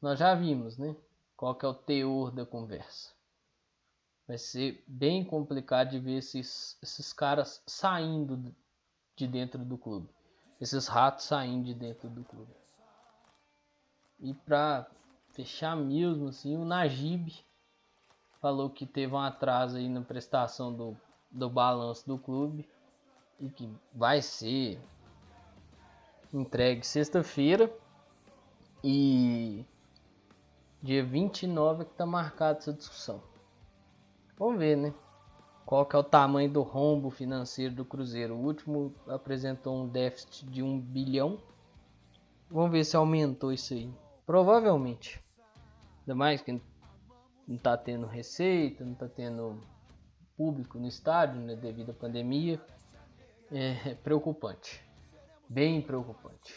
nós 0.00 0.18
já 0.18 0.34
vimos, 0.34 0.76
né? 0.76 0.94
Qual 1.36 1.54
que 1.54 1.64
é 1.64 1.68
o 1.68 1.74
teor 1.74 2.30
da 2.30 2.44
conversa. 2.44 3.10
Vai 4.26 4.36
ser 4.36 4.84
bem 4.86 5.24
complicado 5.24 5.90
de 5.90 5.98
ver 5.98 6.18
esses, 6.18 6.78
esses 6.82 7.12
caras 7.12 7.62
saindo 7.66 8.54
de 9.16 9.26
dentro 9.26 9.64
do 9.64 9.78
clube. 9.78 10.08
Esses 10.60 10.86
ratos 10.86 11.24
saindo 11.24 11.64
de 11.64 11.74
dentro 11.74 12.08
do 12.10 12.22
clube. 12.22 12.54
E 14.20 14.34
para 14.34 14.88
fechar 15.32 15.76
mesmo 15.76 16.28
assim, 16.28 16.56
o 16.56 16.64
Najib 16.64 17.32
falou 18.40 18.70
que 18.70 18.86
teve 18.86 19.14
um 19.14 19.18
atraso 19.18 19.76
aí 19.76 19.88
na 19.88 20.00
prestação 20.00 20.72
do, 20.72 20.96
do 21.30 21.48
balanço 21.48 22.06
do 22.06 22.18
clube 22.18 22.68
e 23.38 23.48
que 23.48 23.68
vai 23.94 24.22
ser 24.22 24.80
entregue 26.32 26.86
sexta-feira 26.86 27.72
e 28.82 29.64
dia 30.82 31.04
29 31.04 31.82
é 31.82 31.84
que 31.84 31.94
tá 31.94 32.06
marcado 32.06 32.58
essa 32.58 32.72
discussão. 32.72 33.22
Vamos 34.38 34.58
ver, 34.58 34.76
né? 34.76 34.94
Qual 35.66 35.84
que 35.86 35.94
é 35.94 35.98
o 35.98 36.04
tamanho 36.04 36.50
do 36.50 36.62
rombo 36.62 37.10
financeiro 37.10 37.74
do 37.74 37.84
Cruzeiro? 37.84 38.34
O 38.34 38.44
último 38.44 38.94
apresentou 39.06 39.76
um 39.76 39.86
déficit 39.86 40.46
de 40.46 40.62
1 40.62 40.80
bilhão. 40.80 41.38
Vamos 42.50 42.72
ver 42.72 42.84
se 42.84 42.96
aumentou 42.96 43.52
isso 43.52 43.74
aí. 43.74 43.92
Provavelmente. 44.30 45.20
Ainda 46.02 46.14
mais 46.14 46.40
que 46.40 46.52
não 46.52 46.60
está 47.48 47.76
tendo 47.76 48.06
receita, 48.06 48.84
não 48.84 48.92
está 48.92 49.08
tendo 49.08 49.60
público 50.36 50.78
no 50.78 50.86
estádio 50.86 51.40
né, 51.40 51.56
devido 51.56 51.90
à 51.90 51.94
pandemia. 51.94 52.64
É 53.50 53.96
preocupante. 53.96 54.86
Bem 55.48 55.82
preocupante. 55.82 56.54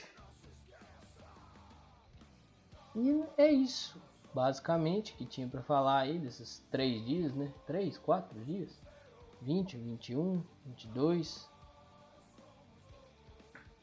E 2.95 3.23
é 3.39 3.51
isso, 3.51 3.99
basicamente, 4.35 5.15
que 5.15 5.25
tinha 5.25 5.47
para 5.47 5.63
falar 5.63 6.01
aí 6.01 6.19
desses 6.19 6.59
três 6.69 7.03
dias, 7.03 7.33
né? 7.33 7.51
Três, 7.65 7.97
quatro 7.97 8.39
dias? 8.45 8.79
20, 9.41 9.77
21, 9.77 10.43
22. 10.63 11.49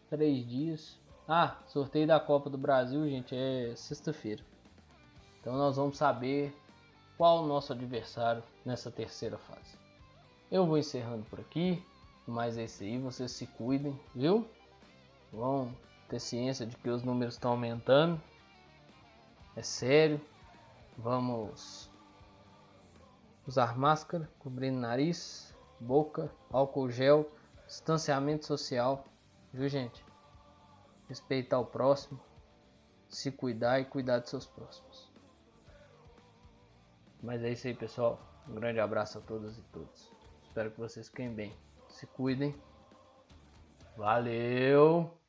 Três 0.09 0.47
dias. 0.47 1.00
Ah, 1.33 1.57
sorteio 1.69 2.09
da 2.09 2.19
Copa 2.19 2.51
do 2.51 2.59
Brasil, 2.59 3.09
gente, 3.09 3.37
é 3.37 3.73
sexta-feira. 3.77 4.43
Então 5.41 5.57
nós 5.57 5.77
vamos 5.77 5.97
saber 5.97 6.53
qual 7.17 7.45
o 7.45 7.47
nosso 7.47 7.73
adversário 7.73 8.43
nessa 8.65 8.91
terceira 8.91 9.39
fase. 9.39 9.79
Eu 10.51 10.67
vou 10.67 10.77
encerrando 10.77 11.25
por 11.27 11.39
aqui, 11.39 11.87
mas 12.27 12.59
é 12.59 12.65
isso 12.65 12.83
aí, 12.83 12.99
vocês 12.99 13.31
se 13.31 13.47
cuidem, 13.47 13.97
viu? 14.13 14.45
Vão 15.33 15.73
ter 16.09 16.19
ciência 16.19 16.67
de 16.67 16.77
que 16.77 16.91
os 16.91 17.05
números 17.05 17.35
estão 17.35 17.53
aumentando. 17.53 18.21
É 19.55 19.63
sério. 19.63 20.21
Vamos 20.99 21.89
usar 23.47 23.79
máscara, 23.79 24.29
cobrindo 24.41 24.81
nariz, 24.81 25.55
boca, 25.79 26.29
álcool 26.53 26.91
gel, 26.91 27.31
distanciamento 27.69 28.47
social, 28.47 29.05
viu 29.55 29.69
gente? 29.69 30.10
Respeitar 31.11 31.59
o 31.59 31.67
próximo, 31.67 32.21
se 33.09 33.33
cuidar 33.33 33.81
e 33.81 33.85
cuidar 33.85 34.21
de 34.21 34.31
seus 34.31 34.47
próximos. 34.47 35.11
Mas 37.21 37.43
é 37.43 37.51
isso 37.51 37.67
aí, 37.67 37.75
pessoal. 37.75 38.19
Um 38.49 38.55
grande 38.55 38.79
abraço 38.79 39.19
a 39.19 39.21
todas 39.21 39.59
e 39.59 39.63
todos. 39.65 40.13
Espero 40.45 40.71
que 40.71 40.79
vocês 40.79 41.09
fiquem 41.09 41.35
bem. 41.35 41.53
Se 41.89 42.07
cuidem. 42.07 42.55
Valeu! 43.97 45.20